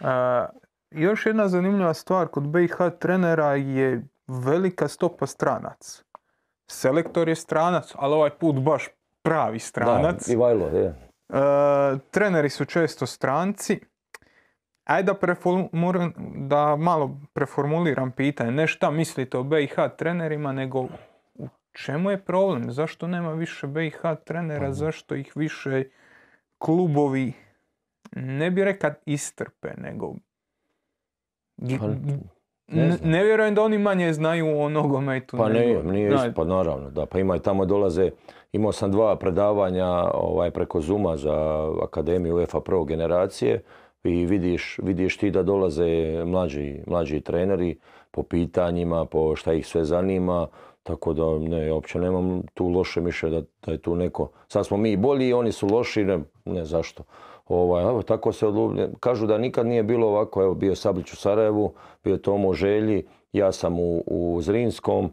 [0.00, 0.46] A,
[0.90, 6.04] još jedna zanimljiva stvar kod BiH trenera je velika stopa stranac.
[6.70, 8.88] Selektor je stranac, ali ovaj put baš
[9.22, 10.26] pravi stranac.
[10.26, 10.86] Da, Ivajlo, je.
[10.86, 13.80] E, treneri su često stranci.
[14.84, 18.50] Ajde da, da malo preformuliram pitanje.
[18.50, 20.80] Ne šta mislite o BiH trenerima, nego
[21.34, 22.72] u čemu je problem?
[22.72, 24.72] Zašto nema više BiH trenera?
[24.72, 25.84] Zašto ih više
[26.58, 27.32] klubovi,
[28.12, 30.14] ne bi rekao istrpe, nego...
[31.56, 31.78] Ne,
[32.70, 35.36] ne ne vjerujem da oni manje znaju o nogometu.
[35.36, 38.10] Pa nego- nije, isto, pa naravno, da, pa ima i tamo dolaze,
[38.52, 41.34] imao sam dva predavanja ovaj, preko Zuma za
[41.82, 43.62] Akademiju UEFA Pro generacije
[44.04, 45.86] i vidiš, vidiš ti da dolaze
[46.24, 47.78] mlađi, mlađi treneri
[48.10, 50.46] po pitanjima, po šta ih sve zanima,
[50.82, 54.76] tako da ne, uopće nemam tu loše mišljenje da, da je tu neko, sad smo
[54.76, 57.02] mi bolji, oni su loši, ne, ne zašto.
[57.50, 61.16] Ovaj, evo, tako se odlu- kažu da nikad nije bilo ovako, evo bio Sablić u
[61.16, 61.72] Sarajevu,
[62.04, 65.10] bio Tomo u Želji, ja sam u, u Zrinskom,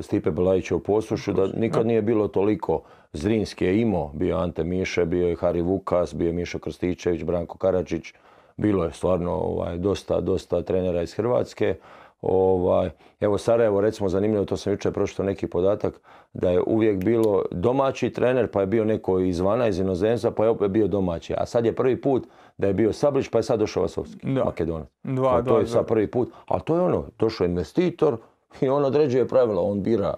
[0.00, 2.80] Stipe Belajić u Posušu, da nikad nije bilo toliko.
[3.12, 7.58] Zrinski je imao, bio Ante Miše, bio je Hari Vukas, bio je Mišo Krstičević, Branko
[7.58, 8.14] Karadžić,
[8.56, 11.74] bilo je stvarno ovaj, dosta, dosta trenera iz Hrvatske.
[12.20, 16.00] Ovaj, evo Sarajevo, recimo zanimljivo, to sam jučer pročitao neki podatak,
[16.32, 20.50] da je uvijek bilo domaći trener, pa je bio neko izvana, iz inozemstva, pa je
[20.50, 21.34] opet bio domaći.
[21.38, 22.26] A sad je prvi put
[22.56, 24.26] da je bio Sablić, pa je sad došao Vasovski.
[24.26, 24.88] Makedonac.
[25.16, 26.32] Pa to je sad prvi put.
[26.46, 28.16] Ali to je ono, došao investitor
[28.60, 30.14] i on određuje pravila, on bira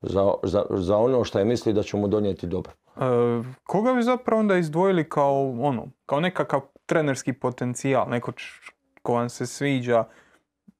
[0.00, 2.72] za, za, za ono što je misli da će mu donijeti dobro.
[2.96, 3.00] E,
[3.64, 8.32] koga bi zapravo onda izdvojili kao ono, kao nekakav trenerski potencijal, neko
[9.02, 10.04] ko vam se sviđa,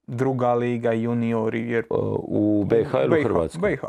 [0.07, 1.85] druga liga, juniori, jer...
[1.85, 1.95] E,
[2.29, 3.71] U BiH ili u Hrvatskoj?
[3.71, 3.83] BiH.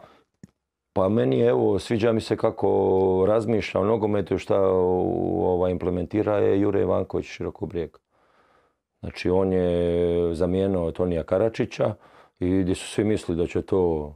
[0.93, 6.82] Pa meni evo, sviđa mi se kako razmišlja o nogometu, šta ovaj, implementira je Jure
[6.82, 7.97] Ivanković Širokobrijeg.
[8.99, 11.95] Znači, on je zamijenio Tonija Karačića
[12.39, 14.13] i gdje su svi mislili da će to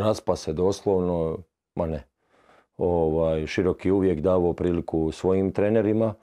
[0.00, 1.38] raspa se doslovno,
[1.74, 2.02] ma ne.
[2.76, 6.14] Ovaj, Široki je uvijek davao priliku svojim trenerima,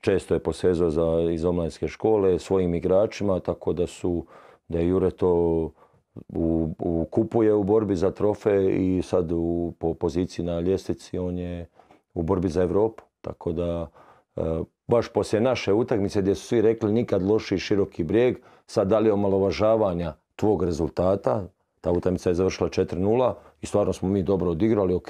[0.00, 4.26] često je posezao za, iz omladinske škole, svojim igračima, tako da su,
[4.68, 5.30] da je Jure to
[6.28, 11.38] u, u kupuje u borbi za trofej i sad u, po poziciji na ljestvici on
[11.38, 11.68] je
[12.14, 13.02] u borbi za Europu.
[13.20, 13.90] Tako da
[14.36, 14.40] e,
[14.86, 18.36] baš poslije naše utakmice gdje su svi rekli nikad loši široki brijeg,
[18.66, 21.44] sad da li omalovažavanja tvog rezultata,
[21.80, 25.08] ta utakmica je završila 4-0 i stvarno smo mi dobro odigrali, ok,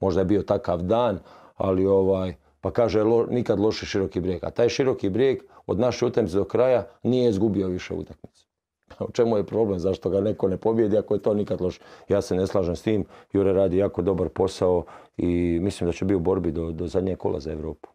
[0.00, 1.18] možda je bio takav dan,
[1.56, 2.34] ali ovaj,
[2.64, 4.44] pa kaže lo- nikad loši široki brijeg.
[4.44, 8.44] A taj široki brijeg od naše utakmice do kraja nije izgubio više utakmice.
[9.08, 9.78] U čemu je problem?
[9.78, 11.80] Zašto ga neko ne pobjedi ako je to nikad loše?
[12.08, 13.04] Ja se ne slažem s tim.
[13.32, 14.84] Jure radi jako dobar posao
[15.16, 17.88] i mislim da će biti u borbi do, do zadnjeg kola za Europu.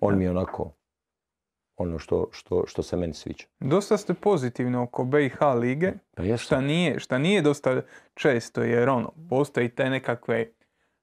[0.00, 0.70] On mi je onako
[1.76, 3.44] ono što, što, što se meni sviđa.
[3.60, 7.82] Dosta ste pozitivni oko BiH lige, Pa šta nije, šta nije dosta
[8.14, 10.46] često, jer ono, postoji te nekakve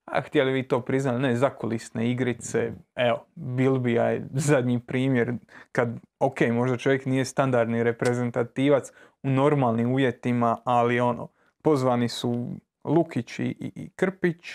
[0.06, 5.34] a htjeli vi to priznali, ne, zakulisne igrice, evo, Bilbija je zadnji primjer,
[5.72, 5.90] kad,
[6.20, 8.92] ok, možda čovjek nije standardni reprezentativac
[9.24, 11.28] u normalnim uvjetima, ali ono,
[11.62, 12.48] pozvani su
[12.84, 14.46] Lukić i, i- i Krpić,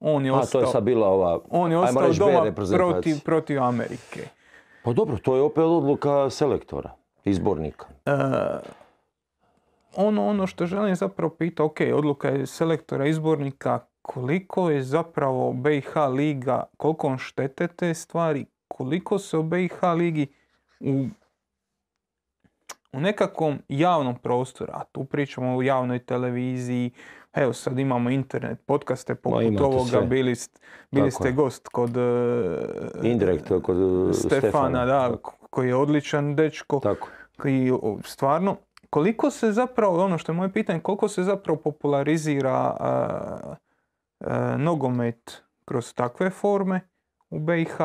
[0.00, 3.62] on je A to ostao, je sad bila ova, on je ostao doma protiv, protiv
[3.62, 4.20] Amerike.
[4.84, 6.90] pa dobro, to je opet odluka selektora,
[7.24, 7.86] izbornika.
[8.06, 8.12] E,
[9.96, 15.96] ono, ono što želim zapravo pitati, ok, odluka je selektora izbornika, koliko je zapravo BiH
[16.14, 20.26] liga, koliko on štete te stvari, koliko se o BiH ligi
[20.80, 21.06] u,
[22.92, 26.90] u nekakvom javnom prostoru, a tu pričamo o javnoj televiziji,
[27.32, 30.00] evo sad imamo internet, podcaste poput ovoga, sve.
[30.00, 30.34] bili,
[30.90, 31.32] bili ste je.
[31.32, 32.00] gost kod e,
[33.02, 37.08] Indirekt kod uh, Stefana, da, Tako, koji je odličan dečko tako.
[37.44, 37.72] i
[38.04, 38.56] stvarno,
[38.90, 43.54] koliko se zapravo, ono što je moje pitanje, koliko se zapravo popularizira a,
[44.58, 46.80] nogomet kroz takve forme
[47.30, 47.76] u BiH,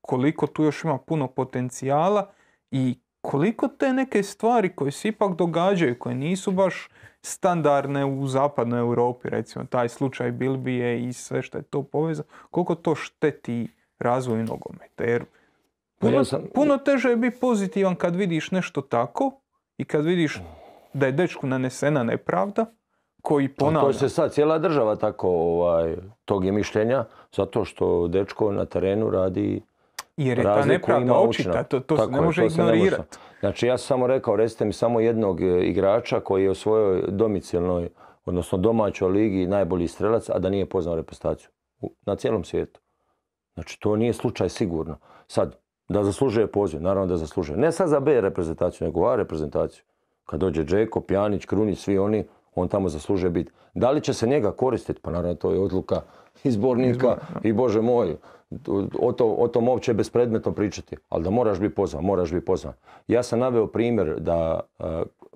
[0.00, 2.30] koliko tu još ima puno potencijala
[2.70, 6.88] i koliko te neke stvari koje se ipak događaju, koje nisu baš
[7.22, 12.74] standardne u zapadnoj Europi, recimo taj slučaj Bilbije i sve što je to povezano, koliko
[12.74, 13.68] to šteti
[13.98, 15.24] razvoju nogometa, jer
[15.98, 16.24] Pa Puno,
[16.54, 19.40] puno teže je biti pozitivan kad vidiš nešto tako
[19.78, 20.40] i kad vidiš
[20.92, 22.66] da je dečku nanesena nepravda
[23.24, 23.92] koji Pa To ponavlja.
[23.92, 29.62] se sad cijela država tako ovaj, tog je mišljenja, zato što dečko na terenu radi
[30.16, 32.64] Jer je ta nepravda očita, to, to se Tako ne je, može to se ne
[32.64, 32.76] može.
[32.76, 33.18] ignorirati.
[33.40, 37.02] Znači ja sam samo rekao, recite mi samo jednog e, igrača koji je u svojoj
[37.08, 37.88] domicilnoj,
[38.24, 41.48] odnosno domaćoj ligi najbolji strelac, a da nije poznao reprezentaciju.
[42.06, 42.80] Na cijelom svijetu.
[43.54, 44.96] Znači to nije slučaj sigurno.
[45.26, 45.56] Sad,
[45.88, 47.58] da zaslužuje poziv, naravno da zaslužuje.
[47.58, 49.82] Ne sad za B reprezentaciju, nego A reprezentaciju.
[50.24, 52.24] Kad dođe Džeko, Pjanić, Krunić, svi oni,
[52.54, 53.52] on tamo zaslužuje biti.
[53.74, 55.00] Da li će se njega koristiti?
[55.02, 56.00] Pa naravno to je odluka
[56.44, 58.16] izbornika i bože moj,
[58.98, 62.44] o, to, o tom uopće je bespredmetno pričati, ali da moraš biti pozvan, moraš biti
[62.44, 62.74] pozvan.
[63.08, 64.84] Ja sam naveo primjer da e,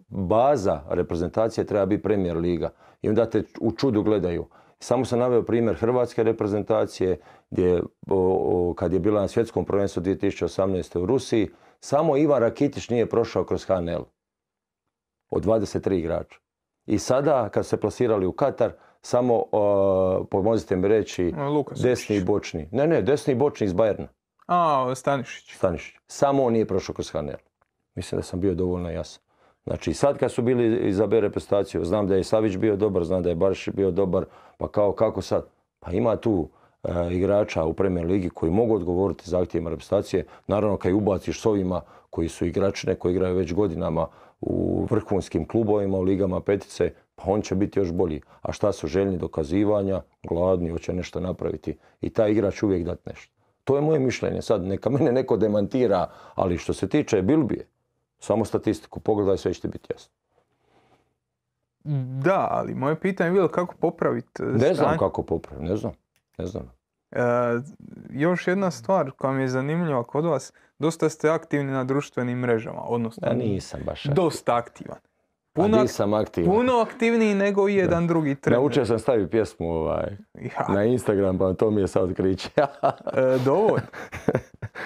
[0.08, 2.70] baza reprezentacije treba biti premijer liga
[3.02, 4.46] i onda te u čudu gledaju.
[4.80, 7.18] Samo sam naveo primjer hrvatske reprezentacije
[7.50, 10.98] gdje o, o, kad je bila na svjetskom prvenstvu 2018.
[10.98, 11.48] u Rusiji,
[11.80, 14.04] samo Ivan Rakitić nije prošao kroz HNL
[15.30, 16.38] od 23 igrača.
[16.88, 18.72] I sada kad su se plasirali u Katar,
[19.02, 19.42] samo,
[20.30, 21.80] pomozite mi reći, Lukas.
[21.80, 22.68] desni i bočni.
[22.72, 24.08] Ne, ne, desni i bočni iz Bajerna,
[24.46, 25.56] A, Stanišić.
[25.56, 25.96] Stanišić.
[26.06, 27.38] Samo on nije prošao kroz HNL.
[27.94, 29.22] Mislim da sam bio dovoljno jasan.
[29.66, 33.22] Znači sad kad su bili za B reprezentaciju, znam da je Savić bio dobar, znam
[33.22, 34.24] da je Barišić bio dobar,
[34.58, 35.46] pa kao kako sad?
[35.80, 36.48] Pa ima tu
[36.82, 40.24] e, igrača u Premier Ligi koji mogu odgovoriti zahtjevima reprezentacije.
[40.46, 41.80] Naravno kad ubaciš s ovima
[42.10, 44.06] koji su igračine, koji igraju već godinama
[44.40, 48.20] u vrhunskim klubovima, u ligama petice, pa on će biti još bolji.
[48.42, 51.78] A šta su željni dokazivanja, gladni, hoće nešto napraviti.
[52.00, 53.32] I taj igrač uvijek dat nešto.
[53.64, 54.42] To je moje mišljenje.
[54.42, 57.66] Sad neka mene neko demantira, ali što se tiče Bilbije,
[58.18, 60.12] samo statistiku, pogledaj sve će ti biti jasno.
[62.24, 64.98] Da, ali moje pitanje je bilo kako popraviti Ne znam stanje.
[64.98, 65.92] kako popraviti, ne znam.
[66.38, 66.77] Ne znam.
[67.12, 67.20] E,
[68.10, 72.80] još jedna stvar koja mi je zanimljiva kod vas, dosta ste aktivni na društvenim mrežama,
[72.82, 74.04] odnosno Ja nisam baš.
[74.04, 74.98] dosta aktivan.
[75.62, 75.84] Puno,
[76.20, 76.50] aktivan.
[76.56, 78.60] puno aktivniji nego i jedan drugi trener.
[78.60, 82.48] Naučio sam staviti pjesmu ovaj, Ja, na Instagram, pa to mi je sad otkriće.
[82.56, 83.86] e, dovoljno.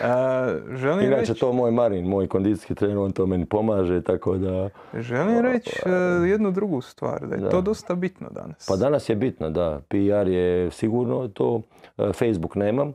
[0.03, 4.37] E, želim Inače reći, to moj Marin, moj kondicijski trener, on to meni pomaže, tako
[4.37, 4.68] da...
[4.95, 5.91] želim reći e,
[6.29, 7.51] jednu drugu stvar, da je Da.
[7.51, 8.66] to dosta bitno danas.
[8.68, 9.81] Pa danas je bitno, da.
[9.89, 11.62] PR je sigurno to.
[11.99, 12.95] E, Facebook nemam.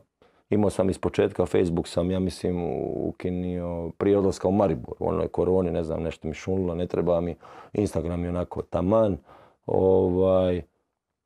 [0.50, 2.56] Imao sam iz početka, Facebook sam, ja mislim,
[2.94, 4.94] ukinio prije odlaska u Maribor.
[4.98, 7.36] U onoj koroni, ne znam, nešto mi šunilo, ne treba mi.
[7.72, 9.18] Instagram je onako taman.
[9.66, 10.62] Ovaj,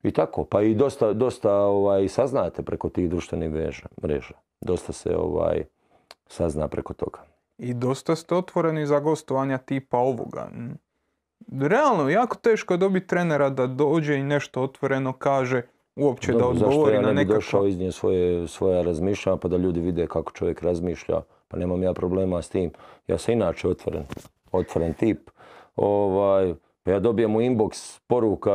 [0.03, 3.87] I tako, pa i dosta, dosta ovaj, saznate preko tih društvenih mreža.
[4.03, 4.33] mreža.
[4.61, 5.63] Dosta se ovaj,
[6.27, 7.19] sazna preko toga.
[7.57, 10.49] I dosta ste otvoreni za gostovanja tipa ovoga.
[11.61, 15.61] Realno, jako teško je dobiti trenera da dođe i nešto otvoreno kaže,
[15.95, 17.35] uopće da Dobro, zašto odgovori ja ne bi nekakva...
[17.35, 21.21] došao iznije svoje, svoja razmišljanja pa da ljudi vide kako čovjek razmišlja.
[21.47, 22.71] Pa nemam ja problema s tim.
[23.07, 24.03] Ja sam inače otvoren,
[24.51, 25.29] otvoren tip.
[25.75, 26.53] Ovaj,
[26.85, 28.51] ja dobijem u inbox poruka,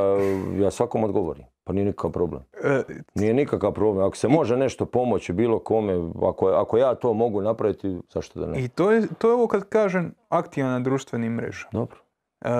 [0.58, 1.44] ja svakom odgovorim.
[1.64, 2.42] Pa nije nikakav problem.
[2.64, 2.82] E,
[3.14, 4.06] Nije nikakav problem.
[4.06, 8.46] Ako se može nešto pomoći bilo kome, ako, ako ja to mogu napraviti, zašto da
[8.46, 8.64] ne?
[8.64, 11.70] I to je, to je ovo kad kažem aktivan na društvenim mrežama.
[11.72, 11.96] Dobro.
[12.40, 12.50] E,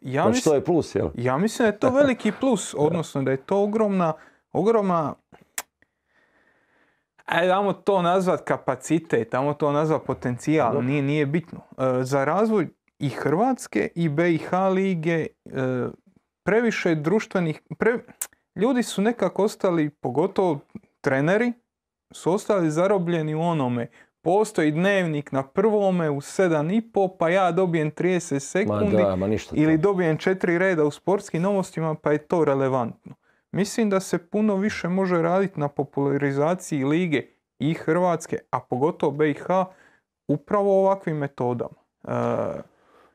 [0.00, 1.08] ja, Znači mislim, to je plus, jel?
[1.14, 4.12] ja mislim da je to veliki plus, odnosno da je to ogromna,
[4.52, 5.14] ogromna
[7.24, 11.60] Ajde, damo to nazvat kapacitet, damo to nazvat potencijal, nije, nije bitno.
[11.78, 12.68] E, za razvoj
[12.98, 15.28] i Hrvatske i BiH lige e,
[16.44, 17.98] previše društvenih, pre,
[18.56, 20.60] ljudi su nekako ostali, pogotovo
[21.00, 21.52] treneri,
[22.12, 23.90] su ostali zarobljeni u onome.
[24.24, 29.56] Postoji dnevnik na prvome u 7,5 pa ja dobijem 30 Ma sekundi da, ma ništa.
[29.56, 33.14] ili dobijem četiri reda u sportskim novostima pa je to relevantno.
[33.52, 37.22] Mislim da se puno više može raditi na popularizaciji lige
[37.58, 39.46] i Hrvatske, a pogotovo BiH,
[40.28, 41.76] upravo ovakvim metodama.
[42.08, 42.10] E,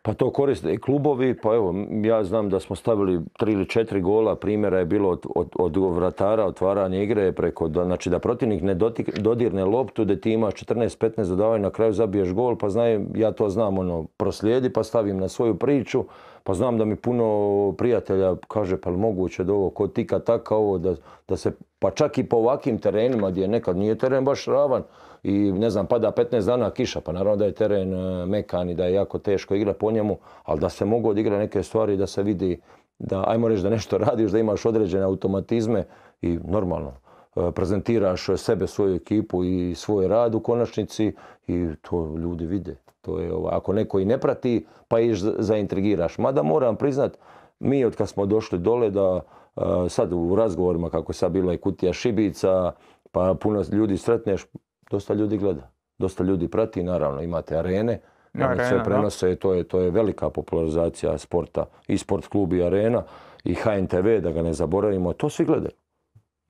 [0.01, 4.01] Pa to koriste i klubovi, pa evo, ja znam da smo stavili tri ili četiri
[4.01, 8.75] gola, primjera je bilo od, od, od vratara, otvaranja igre, preko, znači da protivnik ne
[8.75, 13.31] dotik- dodirne loptu, da ti imaš 14-15 dodavanja, na kraju zabiješ gol, pa znaj, ja
[13.31, 16.03] to znam, ono, proslijedi, pa stavim na svoju priču,
[16.43, 20.77] pa znam da mi puno prijatelja kaže, pa moguće da ovo kod tika taka ovo,
[20.77, 20.95] da,
[21.27, 24.83] da se, pa čak i po ovakvim terenima gdje nekad nije teren baš ravan
[25.23, 28.75] i ne znam, pada 15 dana kiša, pa naravno da je teren e, mekan i
[28.75, 32.07] da je jako teško igra po njemu, ali da se mogu odigrati neke stvari da
[32.07, 32.59] se vidi
[32.99, 35.85] da, ajmo reći da nešto radiš, da imaš određene automatizme
[36.21, 36.93] i normalno
[37.35, 41.13] e, prezentiraš sebe, svoju ekipu i svoj rad u konačnici
[41.47, 42.75] i to ljudi vide.
[43.01, 46.17] To je, ovo, ako neko i ne prati, pa iš zaintrigiraš.
[46.17, 47.17] Mada moram priznat,
[47.59, 51.53] mi od kad smo došli dole da e, sad u razgovorima kako je sad bila
[51.53, 52.71] i kutija šibica,
[53.11, 54.45] pa puno ljudi sretneš,
[54.89, 55.71] dosta ljudi gleda.
[55.97, 57.99] Dosta ljudi prati, naravno imate arene,
[58.33, 63.03] Arena, sve prenose, to je, to je velika popularizacija sporta i sport klub i arena
[63.43, 65.71] i HNTV, da ga ne zaboravimo, to svi gledaju.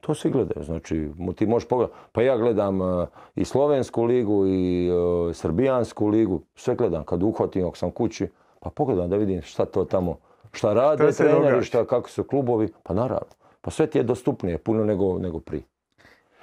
[0.02, 1.98] To svi gledaju, znači ti možeš pogledati.
[2.12, 7.04] Pa ja gledam e, i Slovensku ligu i e, Srbijansku ligu, sve gledam.
[7.04, 8.28] Kad uhvatim, ako sam kući,
[8.60, 10.18] pa pogledam da vidim šta to tamo,
[10.52, 13.34] šta rade treneri, šta, kako su klubovi, pa naravno.
[13.62, 15.64] Pa sve ti je dostupnije puno nego, nego prije.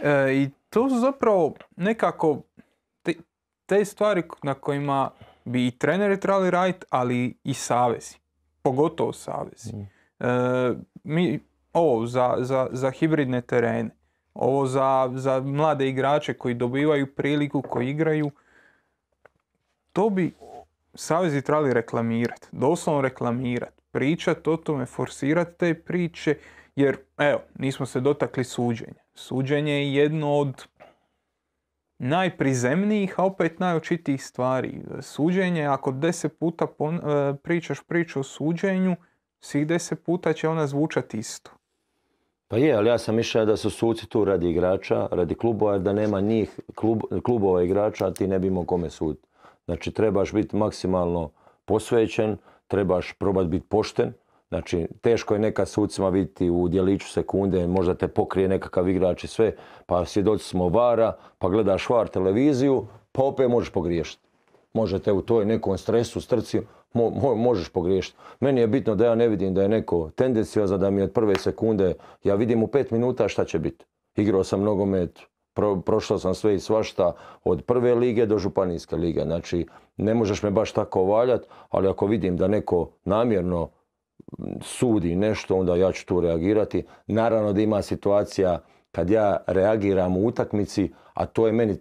[0.03, 2.43] E, I to su zapravo nekako
[3.03, 3.15] te,
[3.67, 5.11] te stvari na kojima
[5.45, 8.15] bi i treneri trebali raditi, ali i savezi.
[8.63, 9.71] Pogotovo savezi.
[10.21, 10.27] E,
[11.05, 11.41] mi,
[11.73, 13.91] ovo za, za, za hibridne terene,
[14.35, 18.31] ovo za, za mlade igrače koji dobivaju priliku, koji igraju,
[19.93, 20.35] to bi
[20.95, 26.39] savezi trebali reklamirati, doslovno reklamirati, pričati o tome, forsirati te priče,
[26.77, 29.06] jer evo, nismo se dotakli suđenja.
[29.19, 30.67] Suđenje je jedno od
[31.99, 34.81] najprizemnijih, a opet najočitijih stvari.
[35.01, 38.97] Suđenje, ako deset puta e, pričaš priču o suđenju,
[39.41, 41.51] svih deset puta će ona zvučati isto.
[42.49, 45.93] Pa je, ali ja sam mišljenja da su suci tu radi igrača, radi klubova, da
[45.93, 49.29] nema njih, klub, klubova igrača, ti ne bi imao kome suditi.
[49.65, 51.31] Znači, trebaš biti maksimalno
[51.65, 52.37] posvećen,
[52.69, 54.13] trebaš probati biti pošten.
[54.49, 59.29] Znači, teško je nekad sucima vidjeti u djeliću sekunde, možda te pokrije nekakav igrač i
[59.29, 59.53] sve,
[59.87, 64.23] pa svjedoci smo vara, pa gledaš var televiziju, pa opet možeš pogriješiti.
[64.73, 66.61] Možete u toj nekom stresu, strci,
[66.95, 68.17] mo- mo- možeš pogriješiti.
[68.41, 71.35] Meni je bitno da ja ne vidim da je neko tendenciozan, da mi od prve
[71.37, 71.95] sekunde,
[72.25, 73.85] ja vidim u pet minuta šta će biti.
[74.17, 75.21] Igrao sam nogomet,
[75.55, 77.13] pro- prošao sam sve i svašta,
[77.45, 79.23] od prve lige do županijske lige.
[79.23, 79.67] Znači,
[79.97, 83.69] ne možeš me baš tako valjat, ali ako vidim da neko namjerno
[84.63, 86.85] sudi nešto, onda ja ću tu reagirati.
[87.07, 88.59] Naravno da ima situacija
[88.93, 91.77] kad ja reagiram u utakmici, a to je meni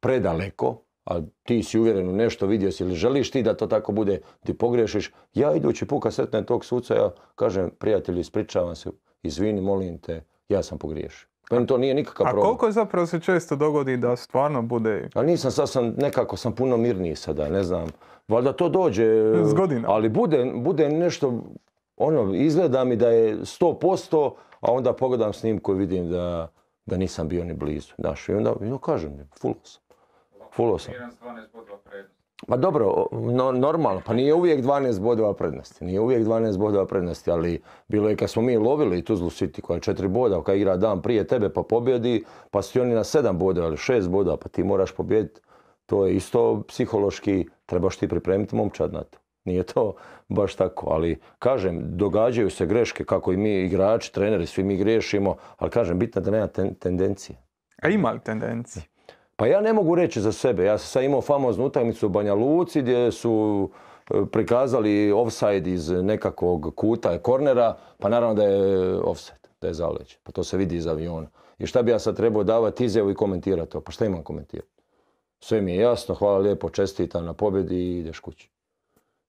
[0.00, 3.92] predaleko, a ti si uvjeren u nešto, vidio si ili želiš ti da to tako
[3.92, 5.12] bude, ti pogriješiš.
[5.34, 8.90] Ja idući put kad sretnem tog suca, ja kažem, prijatelju, ispričavam se,
[9.22, 11.28] izvini, molim te, ja sam pogriješio.
[11.50, 12.46] Meni to nije nikakav A problem.
[12.46, 15.08] koliko zapravo se često dogodi da stvarno bude...
[15.14, 17.88] Ali nisam, sad sam, nekako sam puno mirniji sada, ne znam.
[18.28, 19.04] Valjda to dođe,
[19.44, 19.54] S
[19.86, 21.42] ali bude, bude nešto,
[21.96, 24.30] ono, izgleda mi da je 100%,
[24.60, 26.48] a onda pogledam snimku i vidim da,
[26.86, 27.92] da nisam bio ni blizu.
[27.98, 29.82] Znaš, i onda ja kažem, fulo sam.
[30.52, 30.92] Fulo sam.
[30.92, 32.14] Miran s 12 bodova prednosti.
[32.46, 37.30] Pa dobro, no, normalno, pa nije uvijek 12 bodova prednosti, nije uvijek 12 bodova prednosti,
[37.30, 40.76] ali bilo je kad smo mi lovili Tuzlu City koja je 4 boda, koja igra
[40.76, 44.48] dan prije tebe pa pobjedi, pa su oni na 7 bodova ili 6 bodova, pa
[44.48, 45.40] ti moraš pobjediti.
[45.86, 49.18] To je isto psihološki, trebaš ti pripremiti momčad na to.
[49.44, 49.94] Nije to
[50.28, 55.36] baš tako, ali kažem, događaju se greške kako i mi igrači, treneri, svi mi griješimo,
[55.56, 57.36] ali kažem, bitno je da nema ten- tendencije.
[57.82, 58.82] A ima li tendencije?
[59.36, 60.64] Pa ja ne mogu reći za sebe.
[60.64, 63.70] Ja sam sad imao famoznu utakmicu u Banja Luci gdje su
[64.10, 70.16] e, prikazali offside iz nekakvog kuta, kornera, pa naravno da je offside, da je zaleđe.
[70.22, 71.26] Pa to se vidi iz aviona.
[71.58, 73.80] I šta bi ja sad trebao davati izjavu i komentirati to?
[73.80, 74.82] Pa šta imam komentirati?
[75.40, 78.50] Sve mi je jasno, hvala lijepo, čestitam na pobjedi i ideš kući.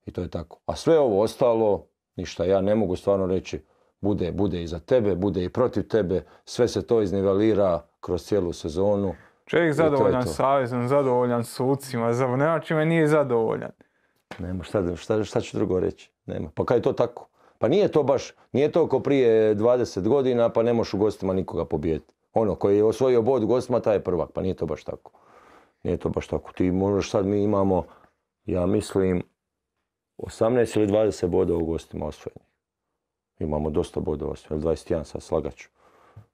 [0.06, 0.60] I to je tako.
[0.66, 3.60] A sve ovo ostalo, ništa, ja ne mogu stvarno reći,
[4.02, 8.54] bude, bude i za tebe, bude i protiv tebe, sve se to iznivelira kroz cijelu
[8.54, 9.16] sezonu.
[9.46, 13.72] Čovjek zadovoljan savezom, zadovoljan sucima, za nema čime nije zadovoljan.
[14.40, 16.12] Nema, šta, šta, šta ću drugo reći?
[16.26, 16.50] Nema.
[16.56, 17.28] Pa kad je to tako?
[17.58, 21.34] Pa nije to baš, nije to ko prije 20 godina pa ne možeš u gostima
[21.34, 22.14] nikoga pobijediti.
[22.34, 25.12] Ono koji je osvojio bod u gostima taj je prvak, pa nije to baš tako.
[25.84, 26.54] Nije to baš tako.
[26.54, 27.84] Ti možeš sad, mi imamo,
[28.46, 29.24] ja mislim,
[30.18, 32.44] 18 ili 20 bodova u gostima osvojenih.
[33.40, 35.70] Imamo dosta bodova osvojenih, 21 sad slagaću.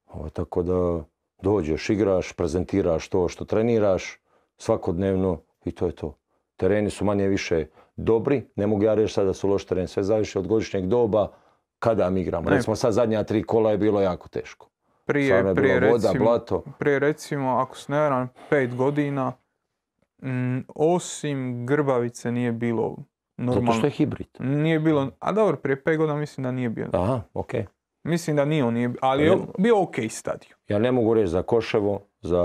[0.07, 1.03] Ovo, tako da
[1.41, 4.19] dođeš, igraš, prezentiraš to što treniraš
[4.57, 6.17] svakodnevno i to je to.
[6.57, 7.65] Tereni su manje više
[7.95, 11.31] dobri, ne mogu ja reći sad da su loš teren, sve zavisi od godišnjeg doba
[11.79, 12.49] kada mi igramo.
[12.49, 12.55] Ne.
[12.55, 14.67] Recimo sad zadnja tri kola je bilo jako teško.
[15.05, 16.63] Prije, je prije, voda, recimo, blato.
[16.79, 19.33] prije recimo, ako se ne varam, pet godina,
[20.23, 22.97] mm, osim Grbavice nije bilo
[23.45, 23.77] Zato normalno.
[23.77, 24.27] što je hibrid.
[24.39, 26.87] Nije bilo, a dobro, prije pet godina mislim da nije bio.
[26.93, 27.65] Aha, okej.
[28.03, 30.53] Mislim da nije on, nije, ali je bio ok stadion.
[30.67, 32.43] Ja ne mogu reći za Koševo, za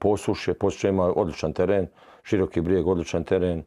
[0.00, 1.86] Posušje, Posušje ima odličan teren,
[2.22, 3.64] Široki brijeg, odličan teren, e,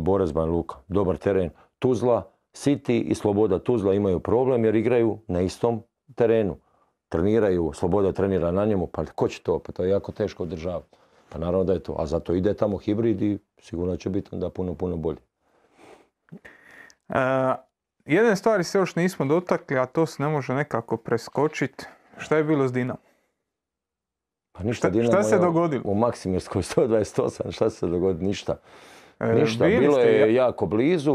[0.00, 5.40] Borac Banja Luka, dobar teren, Tuzla, City i Sloboda Tuzla imaju problem jer igraju na
[5.40, 5.82] istom
[6.14, 6.56] terenu.
[7.08, 9.58] Treniraju, Sloboda trenira na njemu, pa ko će to?
[9.58, 10.96] Pa to je jako teško održavati.
[11.28, 14.50] Pa naravno da je to, a zato ide tamo hibrid i sigurno će biti onda
[14.50, 15.18] puno, puno bolje.
[17.10, 17.54] E,
[18.06, 21.84] jedne stvari se još nismo dotakli, a to se ne može nekako preskočiti.
[22.18, 22.98] Šta je bilo s Dinamo?
[24.52, 25.82] Pa ništa, Šta- šta Dinamo se je dogodilo?
[25.86, 28.24] U Maksimirskoj 128, šta se dogodi?
[28.24, 28.56] Ništa.
[29.20, 31.14] E, Ništa, bili bilo je ja- jako blizu,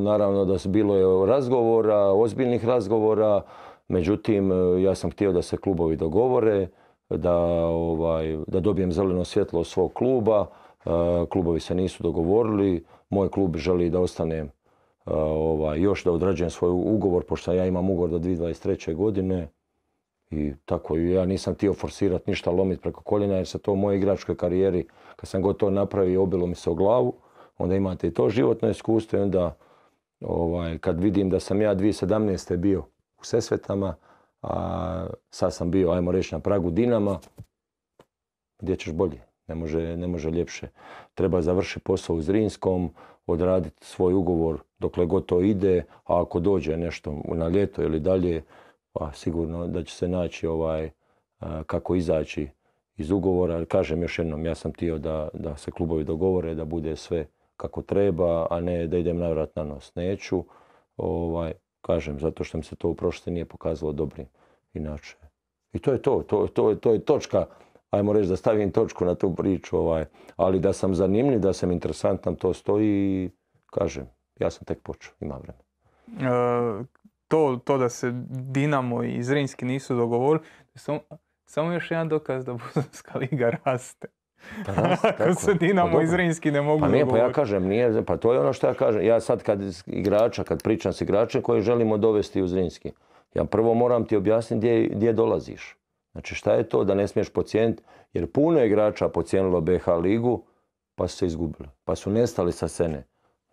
[0.00, 3.42] naravno da bilo je razgovora, ozbiljnih razgovora,
[3.88, 6.68] međutim e, ja sam htio da se klubovi dogovore,
[7.10, 7.36] da,
[7.66, 10.46] ovaj, da dobijem zeleno svjetlo od svog kluba,
[11.28, 14.50] klubovi se nisu dogovorili, moj klub želi da ostanem e,
[15.04, 18.94] ovaj, još da odrađujem svoj ugovor, pošto ja imam ugovor do 2023.
[18.94, 19.48] godine,
[20.32, 23.96] i tako ja nisam htio forsirati ništa lomit preko koljena jer se to u mojoj
[23.96, 24.86] igračkoj karijeri
[25.16, 27.14] kad sam god to napravio obilo mi se o glavu.
[27.58, 29.56] Onda imate i to životno iskustvo i onda
[30.20, 32.56] ovaj, kad vidim da sam ja 2017.
[32.56, 32.80] bio
[33.20, 33.94] u Sesvetama,
[34.42, 37.18] a sad sam bio, ajmo reći, na pragu Dinama,
[38.60, 39.20] gdje ćeš bolje?
[39.46, 40.68] Ne može, ne može ljepše.
[41.14, 42.94] Treba završiti posao u Zrinskom,
[43.26, 48.42] odraditi svoj ugovor dokle god to ide, a ako dođe nešto na ljeto ili dalje,
[48.92, 50.90] pa sigurno da će se naći ovaj,
[51.66, 52.48] kako izaći
[52.96, 53.64] iz ugovora.
[53.64, 57.82] Kažem još jednom, ja sam htio da, da se klubovi dogovore, da bude sve kako
[57.82, 59.94] treba, a ne da idem navrat na nos.
[59.94, 60.44] Neću,
[60.96, 64.26] ovaj, kažem, zato što mi se to u prošlosti nije pokazalo dobrim.
[64.74, 65.16] Inače,
[65.72, 67.46] i to je to, to, to, to je točka,
[67.92, 70.04] ajmo reći da stavim točku na tu priču, ovaj,
[70.36, 72.88] ali da sam zanimljiv, da sam interesantan, to stoji
[73.24, 73.30] i
[73.66, 74.06] kažem,
[74.40, 75.64] ja sam tek počeo, ima vremena.
[76.06, 76.84] E,
[77.28, 81.00] to, to da se Dinamo i Zrinski nisu dogovorili, samo,
[81.46, 84.08] samo još jedan dokaz da Bosanska liga raste.
[84.66, 85.52] Pa raste, Ako se.
[85.52, 86.06] Pa Dinamo i dobro.
[86.06, 87.34] Zrinski ne mogu Pa nije, pa ja dogovoriti.
[87.34, 89.04] kažem, nije, pa to je ono što ja kažem.
[89.04, 92.92] Ja sad kad igrača, kad pričam s igračem koje želimo dovesti u Zrinski,
[93.34, 95.76] ja prvo moram ti objasniti gdje, gdje dolaziš.
[96.12, 97.82] Znači šta je to da ne smiješ pocijeniti,
[98.12, 100.42] jer puno igrača pocijenilo BH ligu,
[100.94, 103.04] pa su se izgubili, pa su nestali sa scene.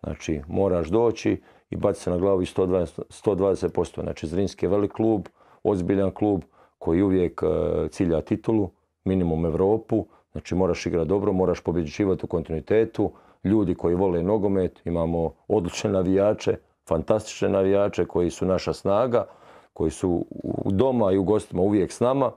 [0.02, 3.02] Znači moraš doći i baciti se na glavu i 120%.
[3.24, 4.02] 120%.
[4.02, 5.28] Znači Zrinski je velik klub,
[5.62, 6.42] ozbiljan klub
[6.78, 8.70] koji uvijek e, cilja titulu,
[9.04, 13.12] minimum Europu, znači moraš igrati dobro, moraš pobjeđivati u kontinuitetu,
[13.44, 16.56] ljudi koji vole nogomet, imamo odlične navijače,
[16.88, 19.26] fantastične navijače koji su naša snaga,
[19.72, 20.24] koji su
[20.64, 22.32] doma i u gostima uvijek s nama,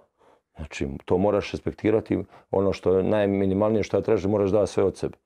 [0.56, 2.24] Znači, to moraš respektirati.
[2.52, 5.18] Ono što je najminimalnije što ja tražim, moraš dati sve od sebe.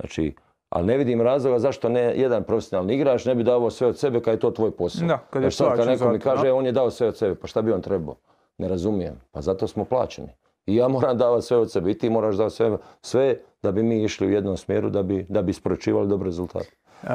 [0.00, 0.34] Znači,
[0.68, 4.20] ali ne vidim razloga zašto ne jedan profesionalni igrač ne bi dao sve od sebe
[4.20, 5.08] kad je to tvoj posao.
[5.08, 6.54] Da, kad je Znači, kad neko mi kaže, da.
[6.54, 8.14] on je dao sve od sebe, pa šta bi on trebao?
[8.58, 9.20] Ne razumijem.
[9.32, 10.28] Pa zato smo plaćeni.
[10.66, 13.82] I ja moram davati sve od sebe i ti moraš davati sve, sve da bi
[13.82, 16.70] mi išli u jednom smjeru, da bi, da bi isporučivali dobre rezultate.
[17.02, 17.06] E,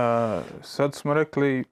[0.62, 1.64] sad smo rekli,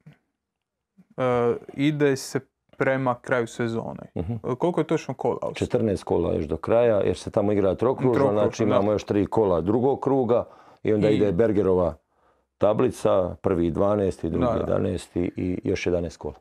[1.17, 2.39] e, ide se
[2.77, 4.11] prema kraju sezone.
[4.15, 4.33] Mhm.
[4.33, 5.37] E, Koliko je točno kola?
[5.41, 5.83] ostalo?
[5.83, 9.61] 14 kola još do kraja, jer se tamo igra trokružno, znači imamo još tri kola
[9.61, 10.45] drugog kruga
[10.83, 11.95] i onda I- ide Bergerova
[12.57, 14.73] tablica, prvi 12, drugi Da, da.
[14.73, 16.33] 11 i još 11 kola.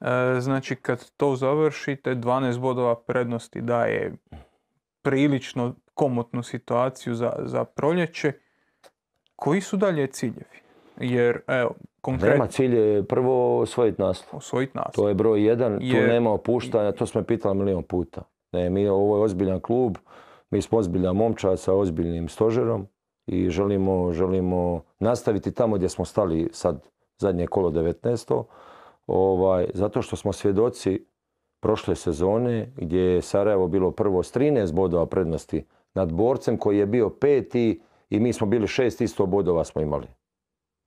[0.00, 4.12] E, znači kad to završite, 12 bodova prednosti daje
[5.02, 8.32] prilično komotnu situaciju za, za proljeće.
[9.36, 10.60] Koji su dalje ciljevi?
[10.96, 11.74] Jer, evo,
[12.06, 14.38] Nema konkretno, cilj je prvo osvojiti naslov.
[14.38, 14.94] osvojiti nas.
[14.94, 18.22] To je broj jedan, tu nema opuštanja, to smo pitali milion puta.
[18.52, 19.96] Ne, mi, ovo je ozbiljan klub,
[20.50, 22.86] mi smo ozbiljan momčad sa ozbiljnim stožerom
[23.26, 26.86] i želimo, želimo nastaviti tamo gdje smo stali sad
[27.18, 28.44] zadnje kolo 19.
[29.06, 31.06] Ovaj, zato što smo svjedoci
[31.60, 36.86] prošle sezone gdje je Sarajevo bilo prvo s 13 bodova prednosti nad borcem koji je
[36.86, 40.06] bio peti i mi smo bili šest isto bodova smo imali.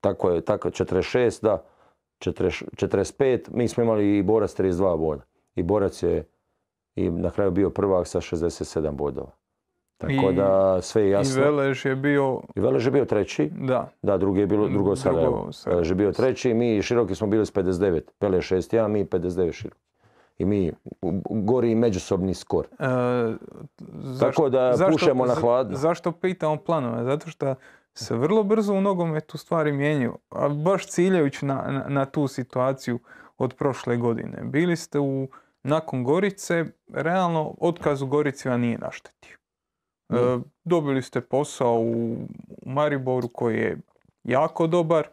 [0.03, 1.63] Tako je, tako 46, da.
[2.19, 5.21] 40 45, mi smo imali i Borac 32 boda.
[5.55, 6.25] I Borac je
[6.95, 9.31] i na kraju bio prvak sa 67 bodova.
[9.97, 11.43] Tako I- da sve je I jasno.
[11.43, 15.31] Velež je bio, I Velež je bio treći, da, da, drugi je bilo, drugo Sarajevo.
[15.31, 15.75] Drugo Sarajevo.
[15.75, 18.01] Velež je bio treći, mi Široki smo bili s 59.
[18.19, 19.79] Pele 6-1, mi 59 Široki.
[20.37, 20.71] I mi
[21.31, 22.65] gori međusobni skor.
[22.69, 22.85] E,
[23.93, 25.77] zašto- Tako da zašto- pušemo na hladno.
[25.77, 27.03] Zašto pitamo planove?
[27.03, 27.55] Zato što
[27.95, 32.99] se vrlo brzo u nogometu stvari mijenjaju, a baš ciljajući na, na, na tu situaciju
[33.37, 34.41] od prošle godine.
[34.43, 35.27] Bili ste u,
[35.63, 39.37] nakon Gorice, realno otkaz u Gorici vam nije naštetio.
[40.09, 40.43] E, Mm.
[40.63, 42.17] dobili ste posao u, u
[42.65, 43.77] Mariboru koji je
[44.23, 45.07] jako dobar.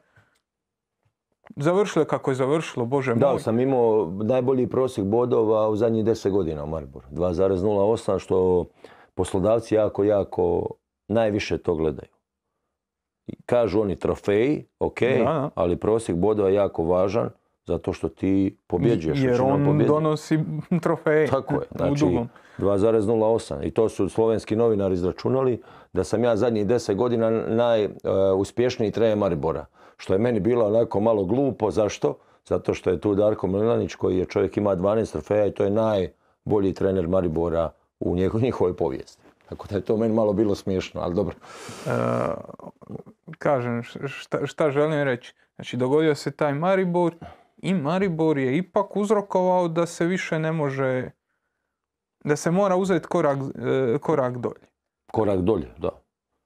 [1.57, 3.41] Završilo je kako je završilo, Bože Da, moj.
[3.41, 7.07] sam imao najbolji prosjek bodova u zadnjih 10 godina u Mariboru.
[7.11, 8.65] 2,08 što
[9.15, 10.67] poslodavci jako, jako
[11.09, 12.09] najviše to gledaju.
[13.47, 15.51] Kažu oni trofeji, ok, Da, da.
[15.55, 17.31] ali prosjek bodova je jako važan
[17.67, 19.23] zato što ti pobjeđuješ.
[19.23, 19.89] Jer on pobjedi.
[19.89, 20.39] donosi
[20.83, 22.29] trofeje Tako je, znači dugom.
[22.59, 25.63] 2,08 i to su slovenski novinari izračunali
[25.93, 29.67] da sam ja zadnjih 10 godina najuspješniji trener Maribora.
[29.97, 32.15] Što je meni bilo onako malo glupo, zašto?
[32.47, 35.71] Zato što je tu Darko Milanić koji je čovjek ima 12 trofeja i to je
[35.71, 37.71] najbolji trener Maribora
[38.01, 39.23] u njihovoj povijesti.
[39.51, 41.35] Tako da je to meni malo bilo smiješno, ali dobro.
[41.87, 41.91] E,
[43.39, 45.35] kažem, šta, šta želim reći?
[45.55, 47.15] Znači, dogodio se taj Maribor
[47.57, 51.11] i Maribor je ipak uzrokovao da se više ne može,
[52.25, 54.67] da se mora uzeti korak, e, korak dolje.
[55.13, 55.91] Korak dolje, da.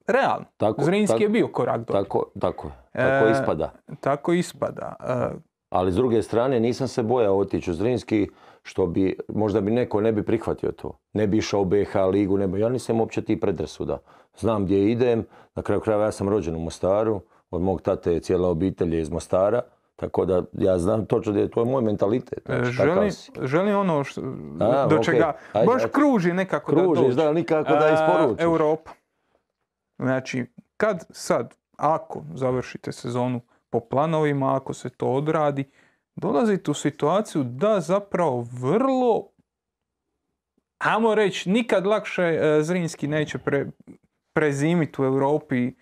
[0.07, 0.45] Realno.
[0.57, 2.05] Tako, Zrinski tako, je bio korak dolje.
[2.05, 3.73] Tako, tako, tako E, ispada.
[4.01, 4.97] Tako ispada.
[5.01, 5.37] E,
[5.71, 8.29] Ali s druge strane nisam se bojao otići u Zrinski
[8.67, 10.99] što bi, možda bi neko ne bi prihvatio to.
[11.13, 13.99] Ne bi išao u BH ligu, ne bi, ja nisam uopće ti predrasuda.
[14.39, 18.21] Znam gdje idem, na kraju krajeva ja sam rođen u Mostaru, od mog tate je
[18.21, 19.63] cijela obitelj je iz Mostara,
[19.97, 22.43] tako da ja znam točno da je to je moj mentalitet.
[22.47, 23.33] Znači, takav želim, si.
[23.43, 24.21] želim ono što,
[24.61, 25.93] A, do čega Ajde, baš ajde.
[25.93, 27.17] kruži nekako Kružiš, da dođe.
[27.17, 28.45] da, nikako da A, isporučiš.
[28.45, 28.91] Europa.
[29.99, 30.47] Znači,
[30.77, 33.41] kad sad, ako završite sezonu
[33.71, 35.65] po planovima, ako se to odradi,
[36.17, 39.29] dolazite u situaciju da zapravo vrlo,
[40.79, 43.67] ajmo reći, nikad lakše e, Zrinski neće pre,
[44.33, 45.67] prezimiti u Europi.
[45.67, 45.73] E,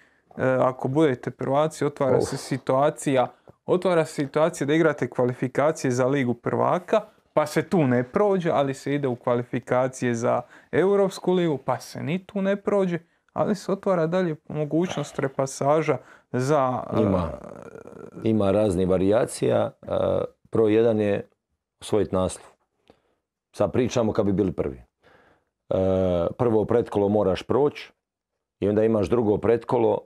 [0.60, 3.32] ako budete prvaci, otvara se situacija,
[3.66, 7.00] otvara se situacija da igrate kvalifikacije za ligu prvaka,
[7.32, 12.02] pa se tu ne prođe, ali se ide u kvalifikacije za Europsku ligu, pa se
[12.02, 12.98] ni tu ne prođe,
[13.32, 15.98] ali se otvara dalje mogućnost repasaža
[16.32, 16.82] za...
[17.00, 17.30] Ima.
[18.24, 19.70] Ima raznih varijacija.
[19.82, 19.88] e,
[20.52, 21.28] Broj jedan je
[21.80, 22.46] osvojiti naslov.
[23.52, 24.76] Sad pričamo kad bi bili prvi.
[24.76, 27.92] E, Prvo pretkolo moraš proći
[28.60, 29.98] i onda imaš drugo pretkolo.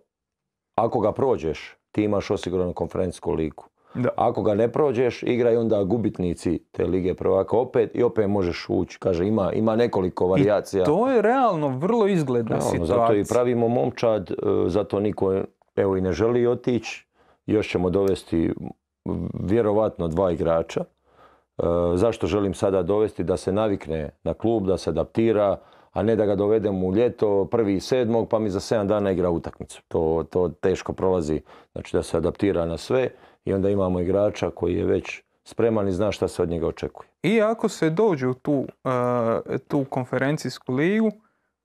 [0.74, 3.64] Ako ga prođeš, ti imaš osiguranu konferencijsku ligu.
[3.96, 4.08] Da.
[4.16, 8.98] Ako ga ne prođeš, igraju onda gubitnici te lige prvaka opet i opet možeš ući.
[8.98, 10.84] Kaže, ima, ima nekoliko varijacija.
[10.84, 12.96] To je realno vrlo izgledna Realno, situacija.
[12.96, 14.34] zato i pravimo momčad, e,
[14.66, 15.40] zato niko
[15.76, 17.06] evo i ne želi otići.
[17.46, 18.52] Još ćemo dovesti
[19.40, 20.80] vjerovatno dva igrača.
[21.58, 21.62] E,
[21.94, 23.24] zašto želim sada dovesti?
[23.24, 25.56] Da se navikne na klub, da se adaptira,
[25.92, 29.30] a ne da ga dovedem u ljeto prvi sedmog pa mi za sedam dana igra
[29.30, 29.82] utakmicu.
[29.88, 31.40] To, to teško prolazi,
[31.72, 33.10] znači da se adaptira na sve
[33.46, 37.08] i onda imamo igrača koji je već spreman i zna šta se od njega očekuje.
[37.22, 38.66] I ako se dođe u tu,
[39.48, 41.12] e, tu konferencijsku ligu,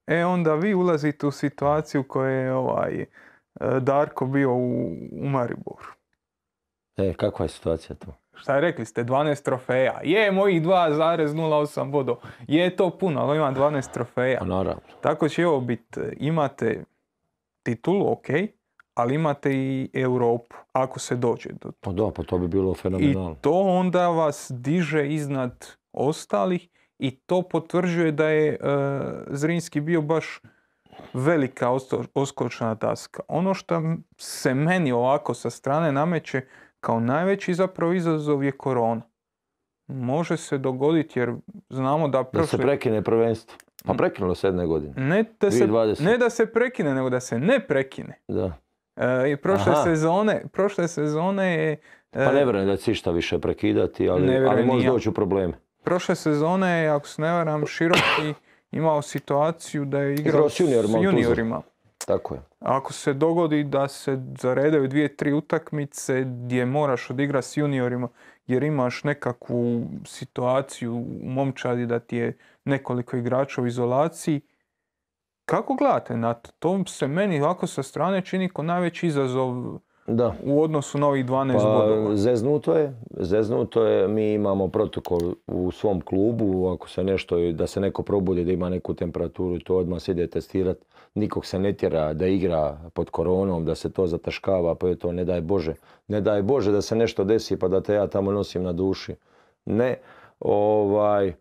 [0.06, 3.06] e onda vi ulazite u situaciju koja je ovaj, e,
[3.80, 5.92] Darko bio u, u Mariboru.
[6.96, 8.12] E, kakva je situacija tu?
[8.34, 10.00] Šta rekli ste, 12 trofeja.
[10.02, 12.20] Je, mojih 2,08 bodova.
[12.48, 14.38] Je to puno, ali imam 12 trofeja.
[14.38, 14.82] Pa naravno.
[15.00, 16.00] Tako će ovo biti.
[16.16, 16.84] Imate
[17.62, 18.26] titulu, ok,
[18.94, 22.74] ali imate i Europu, ako se dođe do Pa da, pa to bi bilo I
[22.74, 23.36] fenomenalno.
[23.40, 26.68] to onda vas diže iznad ostalih
[26.98, 28.58] i to potvrđuje da je e,
[29.26, 30.40] Zrinski bio baš
[31.14, 31.70] velika
[32.14, 33.22] oskočna daska.
[33.28, 33.82] Ono što
[34.18, 36.40] se meni ovako sa strane nameće
[36.80, 39.02] kao najveći zapravo izazov je korona.
[39.86, 41.34] Može se dogoditi jer
[41.70, 42.58] znamo da Da se prošle...
[42.58, 43.58] prekine prvenstvo.
[43.84, 44.94] Pa prekinulo se jedne godine.
[44.96, 46.04] ne, da se, 2020.
[46.04, 48.20] ne da se prekine, nego da se ne prekine.
[48.28, 48.52] Da.
[48.96, 49.82] E, I prošle Aha.
[49.84, 51.72] sezone, prošle sezone je...
[52.12, 55.52] e, Pa ne vjerujem da će išta više prekidati, ali, ali može doći u probleme.
[55.84, 58.34] Prošle sezone je, ako se ne varam, Široki
[58.70, 61.62] imao situaciju da je igrao Igrao s juniorima juniorima.
[62.06, 62.40] Tako je.
[62.60, 68.08] Ako se dogodi da se zaredaju dvije, tri utakmice gdje moraš odigrati s juniorima
[68.46, 74.40] jer imaš nekakvu situaciju u momčadi da ti je nekoliko igrača u izolaciji,
[75.52, 76.50] kako gledate na to?
[76.58, 80.34] To se meni ovako sa strane čini kao najveći izazov Da.
[80.44, 82.16] u odnosu na ovih 12 Pa, bodova.
[82.16, 87.80] zeznuto je, zeznuto je, mi imamo protokol u svom klubu, ako se nešto, da se
[87.80, 90.76] neko probudi da ima neku temperaturu, to odmah se ide testirat.
[91.14, 95.12] Nikog se ne tjera da igra pod koronom, da se to zataškava, pa je to
[95.12, 95.74] ne daj Bože.
[96.08, 99.14] Ne daj Bože da se nešto desi pa da te ja tamo nosim na duši.
[99.64, 99.96] Ne,
[100.40, 101.34] ovaj, e,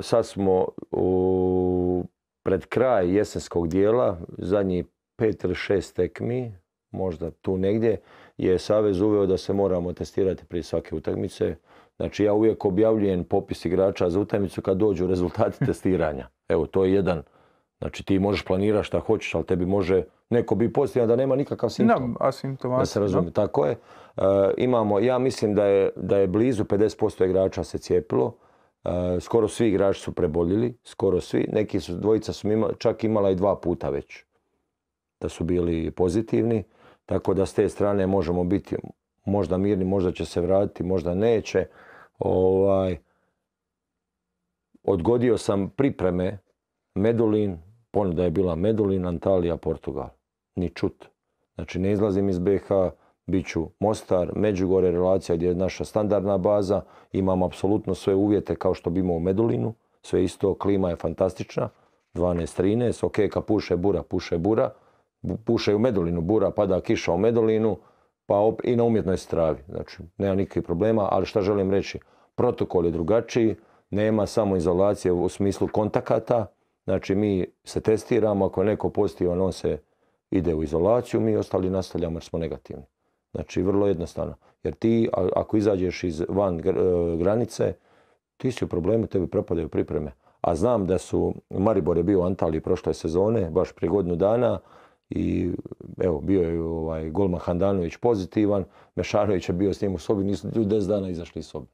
[0.00, 2.04] sad smo u,
[2.44, 4.84] pred kraj jesenskog dijela, zadnji
[5.16, 6.54] pet ili šest tekmi,
[6.90, 8.00] možda tu negdje,
[8.36, 11.56] je Savez uveo da se moramo testirati prije svake utakmice.
[11.96, 16.28] Znači ja uvijek objavljujem popis igrača za utakmicu kad dođu rezultati testiranja.
[16.48, 17.22] Evo, to je jedan.
[17.78, 21.70] Znači ti možeš planirati šta hoćeš, ali tebi može neko bi pozitivan da nema nikakav
[21.70, 22.12] simptom.
[22.12, 22.24] Da.
[22.78, 23.72] Da se razumije, tako je.
[23.72, 24.22] E,
[24.56, 28.36] imamo, ja mislim da je, da je blizu 50% igrača se cijepilo.
[29.20, 31.46] Skoro svi igrači su preboljeli, skoro svi.
[31.52, 34.24] Neki su, dvojica su ima, čak imala i dva puta već
[35.20, 36.64] da su bili pozitivni.
[37.06, 38.76] Tako da s te strane možemo biti
[39.24, 41.66] možda mirni, možda će se vratiti, možda neće.
[42.18, 42.98] Ovaj,
[44.82, 46.38] odgodio sam pripreme
[46.94, 47.58] Medulin,
[47.90, 50.08] ponuda je bila Medulin, Antalija, Portugal.
[50.54, 51.04] Ni čut.
[51.54, 52.68] Znači ne izlazim iz BH,
[53.26, 58.74] bit ću Mostar, Međugorje, relacija gdje je naša standardna baza, imam apsolutno sve uvjete kao
[58.74, 61.68] što bi imao u Medulinu, sve isto, klima je fantastična,
[62.14, 64.70] 12-13, ok, kad puše bura, puše bura,
[65.24, 67.76] Bu- puše u Medulinu, bura, pada kiša u Medulinu,
[68.26, 69.58] pa i na umjetnoj stravi.
[69.68, 71.98] Znači, nema nikakvih problema, ali šta želim reći,
[72.34, 73.56] protokol je drugačiji,
[73.90, 76.46] nema samo izolacije u smislu kontakata,
[76.84, 79.78] znači mi se testiramo, ako je neko pozitivan, on se
[80.30, 82.84] ide u izolaciju, mi ostali nastavljamo jer smo negativni.
[83.34, 84.34] Znači, vrlo jednostavno.
[84.62, 86.62] Jer ti, ako izađeš iz van e,
[87.16, 87.74] granice,
[88.36, 90.12] ti si u problemu, tebi propadaju pripreme.
[90.40, 94.58] A znam da su, Maribor je bio u Antaliji prošle sezone, baš prije godinu dana,
[95.10, 95.50] i
[96.00, 98.64] evo, bio je ovaj, golman Handanović pozitivan,
[98.94, 101.66] Mešanović je bio s njim u sobi, nisu ljudi 10 dana izašli iz sobe.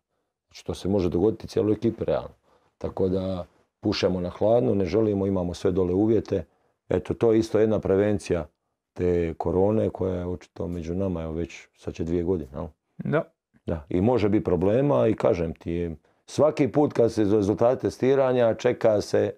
[0.49, 2.35] Znači, to se može dogoditi cijeloj ekipi realno.
[2.79, 3.47] Tako da
[3.81, 6.45] pušemo na hladno, ne želimo, imamo sve dole uvjete.
[6.89, 8.47] Eto, to je isto jedna prevencija
[8.93, 12.51] te korone koja je očito među nama, evo već sad će dvije godine.
[12.53, 12.67] jel?
[12.99, 13.33] Da.
[13.67, 19.01] Da, i može biti problema i kažem ti, svaki put kad se rezultati testiranja čeka
[19.01, 19.33] se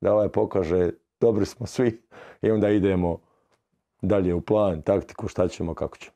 [0.00, 0.90] da ovaj pokaže
[1.20, 2.02] dobri smo svi
[2.42, 3.18] i onda idemo
[4.02, 6.14] dalje u plan, taktiku, šta ćemo, kako ćemo.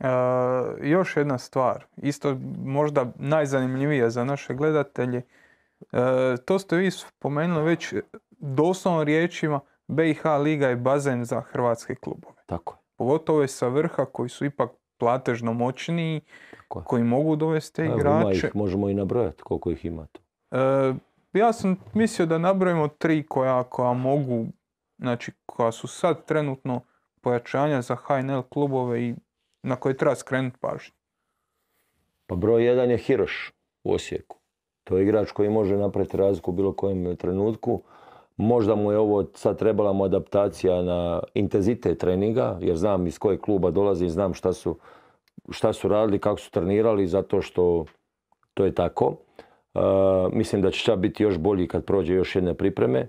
[0.00, 5.22] E, još jedna stvar, isto možda najzanimljivija za naše gledatelje.
[5.92, 7.94] E, to ste vi spomenuli već
[8.30, 12.34] doslovno riječima BiH Liga je bazen za hrvatske klubove.
[12.46, 12.78] Tako je.
[12.96, 16.20] Pogotovo je sa vrha koji su ipak platežno moćniji,
[16.50, 16.84] Tako je.
[16.84, 18.46] koji mogu dovesti te igrače.
[18.46, 20.20] ih, možemo i nabrojati koliko ih ima tu.
[20.50, 20.94] E,
[21.32, 24.46] ja sam mislio da nabrojimo tri koja, koja mogu,
[24.98, 26.80] znači koja su sad trenutno
[27.20, 29.14] pojačanja za HNL klubove i
[29.62, 30.92] na koje treba skrenuti pažnju.
[32.26, 33.52] Pa broj jedan je Hiroš
[33.84, 34.38] u Osijeku.
[34.84, 37.82] To je igrač koji može napraviti razliku u bilo kojem trenutku.
[38.38, 43.40] Možda mu je ovo sad trebala mu adaptacija na intenzitet treninga, jer znam iz kojeg
[43.40, 44.78] kluba dolazi, znam šta su,
[45.50, 47.84] šta su radili, kako su trenirali, zato što
[48.54, 49.16] to je tako.
[49.74, 49.80] E,
[50.32, 53.08] mislim da će čak biti još bolji kad prođe još jedne pripreme.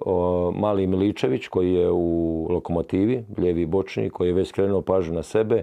[0.00, 5.22] O, mali Miličević koji je u lokomotivi, lijevi bočni, koji je već skrenuo pažnju na
[5.22, 5.62] sebe.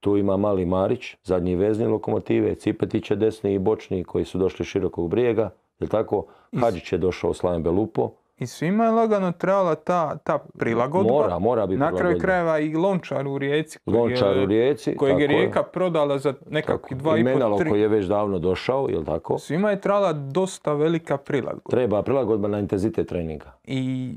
[0.00, 5.10] Tu ima mali Marić, zadnji vezni lokomotive, Cipetić desni i bočni koji su došli širokog
[5.10, 5.50] brijega.
[5.78, 6.26] Je tako?
[6.52, 8.10] Hadžić je došao Slaven Belupo.
[8.38, 11.12] I svima je lagano trebala ta, ta prilagodba.
[11.12, 13.78] Mora, mora biti Na kraju krajeva i Lončar u Rijeci.
[13.84, 14.96] koji Lončar u Rijeci.
[14.96, 17.70] Kojeg je Rijeka prodala za nekakvih dva I pol, tri.
[17.70, 19.38] koji je već davno došao, jel tako?
[19.38, 21.70] Svima je trebala dosta velika prilagodba.
[21.70, 23.52] Treba prilagodba na intenzitet treninga.
[23.64, 24.12] I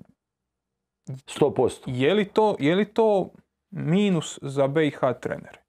[1.08, 1.82] 100%.
[1.86, 3.30] je li to, je li to
[3.72, 5.60] minus za BiH trenere?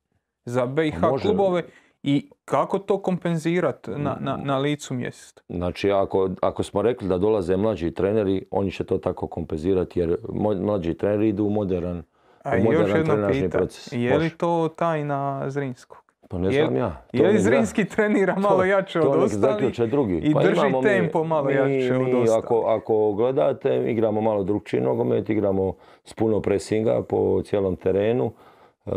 [0.44, 1.22] Za BiH Pa može.
[1.22, 1.62] klubove
[2.02, 5.42] i kako to kompenzirati na, na, na licu mjesta?
[5.48, 10.16] Znači, ako, ako smo rekli da dolaze mlađi treneri, oni će to tako kompenzirati jer
[10.60, 12.02] mlađi treneri idu u modern,
[12.42, 13.92] A u i još jedno trenažni pitanje, proces.
[13.92, 14.36] je li Može.
[14.36, 15.98] to tajna Zrinskog?
[16.30, 17.02] Pa ne znam ja.
[17.10, 19.78] To Je li Zrinski trenira to- malo jače od ostalih?
[20.20, 22.44] i Pa drži imamo mi- tempo malo mi- jače od mi ostalih.
[22.44, 25.74] Ako, ako gledate, igramo malo drugčiji nogomet, igramo
[26.04, 28.32] s puno presinga po cijelom terenu,
[28.86, 28.90] e,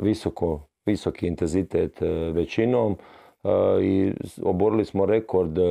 [0.00, 0.60] visoko,
[0.90, 3.48] visoki intenzitet e, većinom e,
[3.82, 4.12] i
[4.42, 5.62] oborili smo rekord e,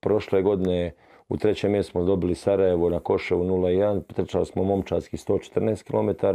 [0.00, 0.92] prošle godine
[1.28, 6.26] u trećem mjestu smo dobili Sarajevo na Koševu 0-1, trčali smo momčadski 114 km,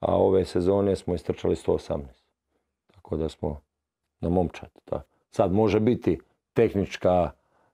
[0.00, 2.00] a ove sezone smo istrčali 118.
[2.94, 3.60] Tako da smo
[4.20, 4.70] na momčad.
[4.90, 5.02] Da.
[5.30, 6.18] Sad može biti
[6.54, 7.30] tehnička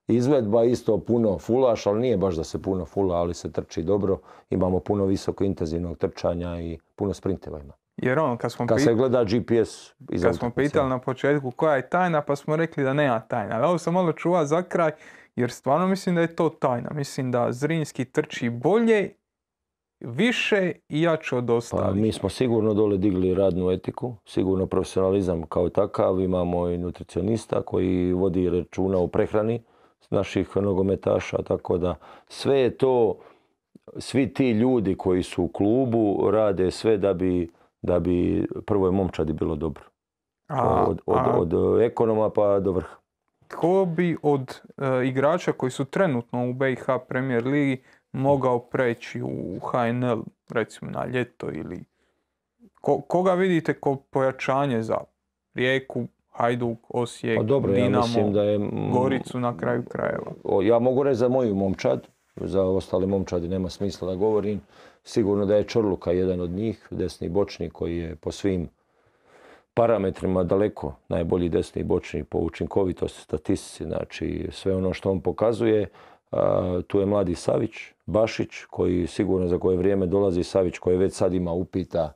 [0.09, 4.19] izvedba, isto puno fulaš, ali nije baš da se puno fula, ali se trči dobro.
[4.51, 7.73] Imamo puno visoko intenzivnog trčanja i puno sprinteva ima.
[7.97, 11.77] Jer ono, kad smo, Kad se gleda GPS iz kad smo pitali na početku koja
[11.77, 13.57] je tajna, pa smo rekli da nema tajna.
[13.57, 14.91] Ali ovo sam malo čuva za kraj,
[15.37, 16.91] jer stvarno mislim da je to tajna.
[16.95, 19.15] Mislim da Zrinski trči bolje,
[20.01, 22.03] više i jače od Pa ostalih.
[22.03, 28.13] mi smo sigurno dole digli radnu etiku, sigurno profesionalizam kao takav, imamo i nutricionista koji
[28.13, 29.63] vodi računa o prehrani
[30.11, 31.95] naših nogometaša, tako da
[32.29, 33.19] sve je to,
[33.99, 37.51] svi ti ljudi koji su u klubu rade sve da bi,
[37.87, 39.83] da bi prvoj momčadi bilo dobro.
[40.49, 42.97] A- od, od, a od ekonoma pa do vrha.
[43.49, 47.83] tko bi od e, igrača koji su trenutno u BiH Premier Ligi
[48.13, 51.85] mogao preći u HNL, recimo na ljeto ili...
[52.81, 54.97] Ko- koga vidite ko pojačanje za
[55.55, 58.59] Rijeku, Hajduk, Osijek, Pa dobro, ja Dinamo, mislim da je...
[58.93, 60.33] Goricu na kraju krajeva?
[60.45, 62.07] O, Ja mogu reći za moju momčad,
[62.37, 64.61] za ostale momčadi nema smisla da govorim.
[65.09, 68.69] Sigurno da je Čorluka jedan od njih, desni bočni koji je po svim
[69.75, 75.89] parametrima daleko najbolji desni bočni po učinkovitosti statistici, znači sve ono što on pokazuje.
[76.33, 77.73] A, tu je mladi Savić,
[78.07, 82.13] Bašić koji sigurno za koje vrijeme dolazi Savić koji već sad ima upita,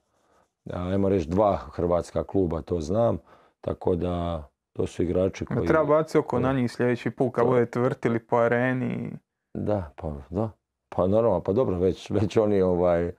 [0.72, 3.18] ajmo reći dva hrvatska kluba, to znam,
[3.60, 5.66] tako da to su igrači koji...
[5.66, 9.12] Treba baciti oko na njih sljedeći put kad budete vrtili po areni.
[9.54, 10.50] Da, pa da.
[10.96, 13.12] Pa normalno, pa dobro, već, već oni ovaj,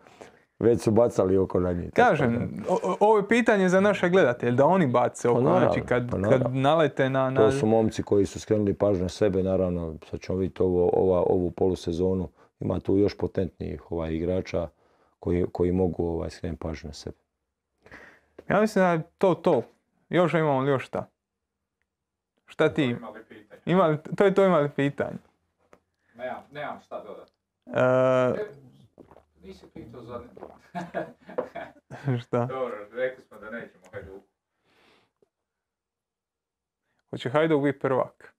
[0.59, 1.91] već su bacali oko na njih.
[1.93, 5.41] Kažem, o- ovo je pitanje za naše gledatelje, da oni bace oko.
[5.41, 7.29] naravno, znači kad, pa kad nalete na...
[7.29, 7.41] na...
[7.41, 11.19] To su momci koji su skrenuli pažnju na sebe, naravno, sad ćemo vidjeti ovo, ova,
[11.19, 12.29] ovu polusezonu.
[12.59, 14.67] Ima tu još potentnijih ovaj, igrača
[15.19, 17.17] koji, koji mogu ovaj, skrenuti pažnju na sebe.
[18.49, 19.61] Ja mislim da je to to.
[20.09, 21.05] Još imamo li još šta?
[22.45, 22.83] Šta ti?
[22.83, 23.61] Imali pitanje.
[23.65, 25.17] Imali, to je to imali pitanje.
[26.15, 27.30] Nemam, nemam šta dodati.
[27.73, 28.45] E,
[29.43, 30.19] nisi pitao za...
[32.23, 32.45] šta?
[32.45, 34.27] Dobro, rekli smo da nećemo Hajduku.
[37.09, 38.33] Hoće Hajduk biti prvak?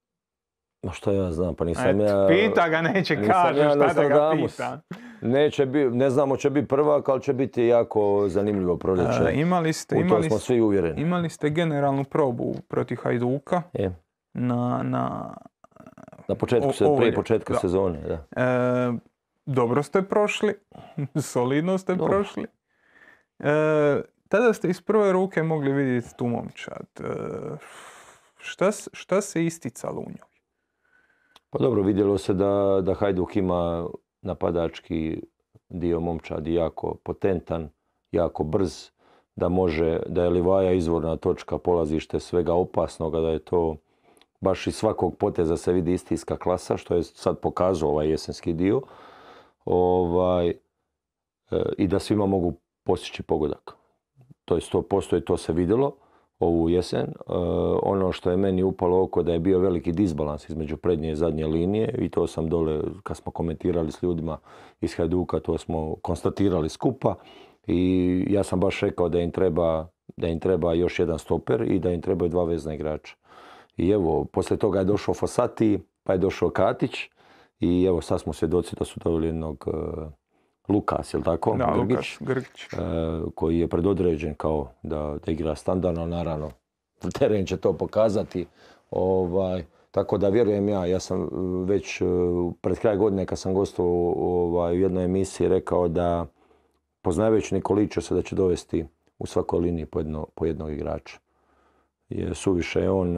[0.83, 2.29] No što ja znam, pa nisam Eto, ja...
[2.29, 4.81] pita ga, neće kaže ja šta da ga pita.
[5.21, 9.23] Neće bi, ne znamo će biti prvak, ali će biti jako zanimljivo proljeće.
[9.29, 11.01] E, imali ste, U to imali, smo svi uvjereni.
[11.03, 13.95] imali ste generalnu probu protiv Hajduka Je.
[14.35, 15.35] na, na
[16.29, 17.59] Na početku, se, prije je, početka da.
[17.59, 18.43] sezone, da.
[18.43, 18.93] E,
[19.47, 20.55] dobro ste prošli,
[21.33, 22.13] solidno ste Dobro.
[22.13, 22.47] prošli.
[23.39, 26.87] E, tada ste iz prve ruke mogli vidjeti tu momčad.
[27.01, 27.05] E,
[28.37, 30.33] šta, šta se isticalo u njoj?
[31.51, 33.87] Pa dobro, vidjelo se da, da Hajduk ima
[34.23, 35.23] napadački
[35.69, 37.71] dio momčadi jako potentan,
[38.13, 38.91] jako brz,
[39.37, 43.77] da može, da je Livaja izvorna točka, polazište svega opasnoga, da je to
[44.41, 48.81] baš iz svakog poteza se vidi istinska klasa, što je sad pokazao ovaj jesenski dio.
[49.65, 50.55] Ovaj, e,
[51.79, 52.55] I da svima mogu
[52.85, 53.77] postići pogodak.
[54.45, 55.97] To je 100% i to se vidjelo
[56.39, 57.07] ovu jesen.
[57.07, 57.13] E,
[57.83, 61.47] ono što je meni upalo oko da je bio veliki disbalans između prednje i zadnje
[61.47, 64.39] linije i to sam dole kad smo komentirali s ljudima
[64.81, 67.15] iz Hajduka, to smo konstatirali skupa
[67.67, 71.79] i ja sam baš rekao da im treba, da im treba još jedan stoper i
[71.79, 73.17] da im trebaju dva vezna igrača.
[73.77, 76.91] I evo, poslije toga je došao Fosati, pa je došao Katić
[77.63, 79.73] i evo sad smo svjedoci da su doveli jednog e,
[80.69, 81.57] Lukas, jel tako?
[81.57, 82.63] Da, Grgić Lukas Grgić.
[82.73, 82.77] e,
[83.35, 86.51] koji je predodređen kao da, da igra standardno, naravno
[87.19, 88.47] teren će to pokazati.
[88.91, 91.27] Ovaj, tako da vjerujem ja, ja sam e,
[91.67, 92.03] već
[92.61, 96.27] pred kraj godine kad sam gostovao ovaj, u jednoj emisiji rekao da
[97.03, 98.85] poznavajući Nikolića se da će dovesti
[99.19, 101.19] u svakoj liniji po, jedno, po jednog igrača.
[102.09, 103.17] Je suviše je on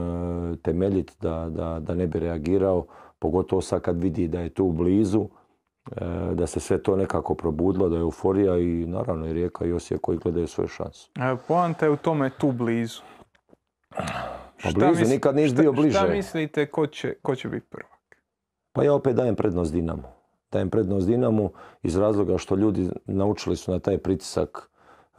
[0.62, 2.86] temeljit da, da, da ne bi reagirao,
[3.24, 5.28] pogotovo sad kad vidi da je tu blizu,
[5.92, 6.04] e,
[6.34, 10.00] da se sve to nekako probudilo, da je euforija i naravno i Rijeka i Osijek
[10.00, 11.08] koji gledaju svoje šanse.
[11.48, 13.00] Poanta je u tome tu blizu.
[13.90, 14.02] Pa
[14.60, 16.08] Šta blizu, nikad nisi šta- bio Šta bliže.
[16.08, 18.16] mislite ko će, ko će biti prvak?
[18.72, 20.02] Pa ja opet dajem prednost Dinamu.
[20.52, 21.50] Dajem prednost Dinamu
[21.82, 24.70] iz razloga što ljudi naučili su na taj pritisak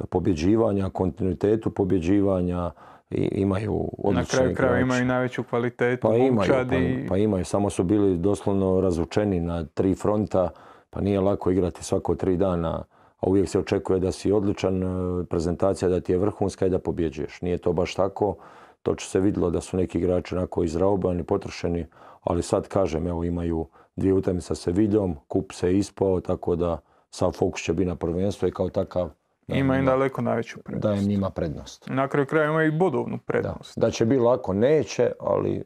[0.09, 2.71] pobjeđivanja, kontinuitetu pobjeđivanja
[3.11, 4.81] i imaju odlične Na kraju igrače.
[4.81, 6.07] imaju najveću kvalitetu.
[6.07, 10.49] Pa imaju, pa, pa imaju, samo su bili doslovno razvučeni na tri fronta,
[10.89, 12.83] pa nije lako igrati svako tri dana,
[13.17, 16.79] a uvijek se očekuje da si odličan, e, prezentacija da ti je vrhunska i da
[16.79, 17.41] pobjeđuješ.
[17.41, 18.35] Nije to baš tako,
[18.83, 21.85] to će se vidjelo da su neki igrači onako izraubani, potrošeni,
[22.23, 26.79] ali sad kažem, evo imaju dvije utakmice sa Seviljom, kup se ispao, tako da
[27.09, 29.09] sav fokus će biti na prvenstvo i kao takav
[29.47, 30.83] dajem Ima im daleko najveću prednost.
[30.83, 31.87] dajem njima prednost.
[31.87, 33.23] Na kraju krajeva imaju i bodovnu Da.
[33.23, 33.79] prednost.
[33.79, 35.63] da će biti lako, neće, ali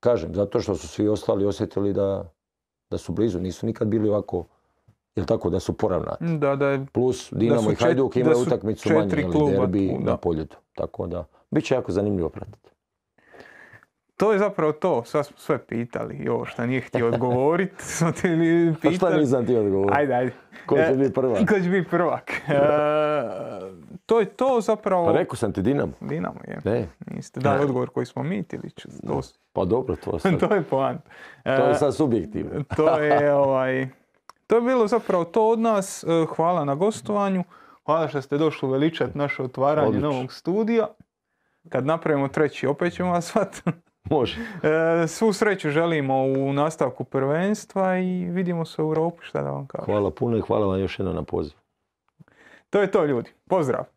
[0.00, 2.32] kažem, zato što su svi ostali osjetili da,
[2.90, 4.44] da su blizu, nisu nikad bili ovako
[5.16, 6.24] Jel tako da su poravnati?
[6.38, 10.10] Da, da je Plus Dinamo i Hajduk da imaju utakmicu manje, kluba derbi da.
[10.10, 10.56] na poljudu.
[10.74, 12.70] Tako da, bit će jako zanimljivo pratiti.
[14.16, 18.12] To je zapravo to, sad smo sve pitali i ovo što nije htio odgovoriti, smo
[18.12, 19.20] ti li Pa šta pitali.
[19.20, 19.94] nisam ti odgovorio?
[19.96, 20.32] Ajde, ajde.
[20.66, 21.38] Ko će E, biti prvak?
[21.48, 22.30] Ko će biti prvak?
[22.30, 22.60] E,
[24.06, 25.06] to je to zapravo...
[25.06, 25.92] Pa rekao sam ti Dinamo.
[26.00, 26.58] Dinamo je.
[26.64, 27.64] Ne, Niste dali Ne.
[27.64, 28.44] odgovor koji smo mi
[28.76, 29.06] čuti.
[29.06, 29.20] To,
[29.52, 31.00] pa dobro, to, sad, to je poant.
[31.44, 32.64] to je sad subjektivno.
[32.76, 33.88] to je ovaj...
[34.46, 36.04] To je bilo zapravo to od nas.
[36.04, 36.06] E,
[36.36, 37.44] Hvala na gostovanju.
[37.84, 40.08] Hvala što ste došli veličati naše otvaranje Odlično.
[40.08, 40.86] novog studija.
[41.68, 43.62] Kad napravimo treći, opet ćemo vas zvati.
[44.10, 44.40] Može.
[45.02, 49.66] E, Svu sreću želimo u nastavku prvenstva i vidimo se u Europi, šta da vam
[49.66, 49.84] kažem.
[49.84, 51.56] Hvala puno i hvala vam još jednom na poziv.
[52.70, 53.30] To je to ljudi.
[53.48, 53.93] Pozdrav!